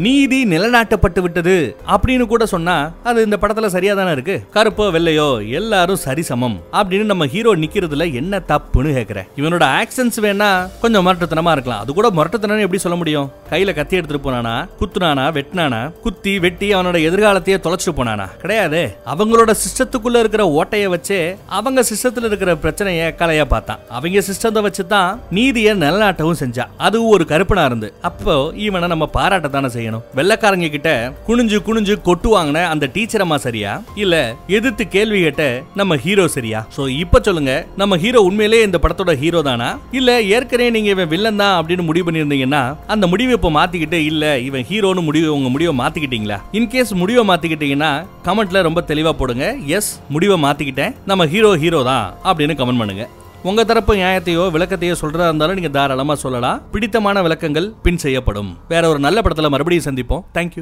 [0.08, 1.58] நீதி நிலநாட்டப்பட்டு விட்டது
[1.96, 4.44] அப்படின்னு கூட சொன்னா அது இந்த படத்துல சரியா தானே இருக்கு?
[4.54, 6.56] கருப்போ வெள்ளையோ எல்லாரும் சரிசமம்.
[6.74, 9.28] அப்படின்னு நம்ம ஹீரோ நிக்கிறதுல என்ன தப்புன்னு கேக்குறேன்.
[9.36, 11.80] இவனோட ஆக்சன்ஸ் வேணா கொஞ்சம் முரட்டுத்தனமா இருக்கலாம்.
[11.80, 13.32] அது கூட முரட்டுத்தனம் எப்படி சொல்ல முடியும்?
[13.50, 18.38] கையில கத்தி எடுத்துட்டு போனானா குத்துனானா வெட்டினானா குத்தி வெட்டி அவனோட எதிர்காலத்தையே தொலைச்சிட்டு போனானா?
[18.38, 18.98] கிடையாது.
[19.06, 23.80] அவங்களோட சிஸ்டத்துக்குள்ள இருக்கிற ஓட்டைய வச்சே அவங்க சிஸ்டத்துல இருக்கிற பிரச்சனைய கலையா பார்த்தான்.
[23.90, 26.66] அவங்க சிஸ்டத்தை வச்சு தான் நீதியை நிலநாட்டவும் செஞ்சா.
[26.78, 27.94] அதுவும் ஒரு கருப்பனா இருந்து.
[28.02, 30.02] அப்போ இவனை நம்ம பாராட்டத்தானே செய்யணும்.
[30.16, 33.72] வெள்ளக்காரங்க கிட்ட குனிஞ்சு குனிஞ்சு கொட்டு வாங்கின அந்த டீச்சர் அம்மா சரியா?
[34.03, 34.15] இல்ல
[34.57, 35.45] எதிர்த்து கேள்வி கேட்ட
[35.82, 36.61] நம்ம ஹீரோ சரியா?
[36.78, 39.70] சோ இப்ப சொல்லுங்க நம்ம ஹீரோ உண்மையிலேயே இந்த படத்தோட ஹீரோ தானா?
[39.99, 42.63] இல்ல ஏற்கனவே நீங்க இவன் வில்லன் தான் அப்படின்னு முடிவு பண்ணியிருந்தீங்கன்னா
[42.95, 46.39] அந்த முடிவை இப்ப மாத்திக்கிட்டு இல்ல இவன் ஹீரோன்னு முடிவு உங்க முடிவை மாத்திக்கிட்டீங்களா?
[46.59, 47.91] இன்கேஸ் முடிவை மாத்திக்கிட்டீங்கன்னா
[48.28, 49.45] கமெண்ட்ல ரொம்ப தெளிவா போடுங்க.
[49.78, 50.93] எஸ் முடிவை மாத்திக்கிட்டேன்.
[51.11, 53.05] நம்ம ஹீரோ ஹீரோ தான் அப்படின்னு கமெண்ட் பண்ணுங்க.
[53.49, 56.57] உங்க தரப்பு நியாயத்தையோ விளக்கத்தையோ சொல்றதா இருந்தாலும் நீங்க தாராளமா சொல்லலாம்.
[56.72, 58.49] பிடித்தமான விளக்கங்கள் பின் செய்யப்படும்.
[58.72, 60.24] வேற ஒரு நல்ல படத்துல மறுபடியும் சந்திப்போம்.
[60.38, 60.57] தேங்க்யூ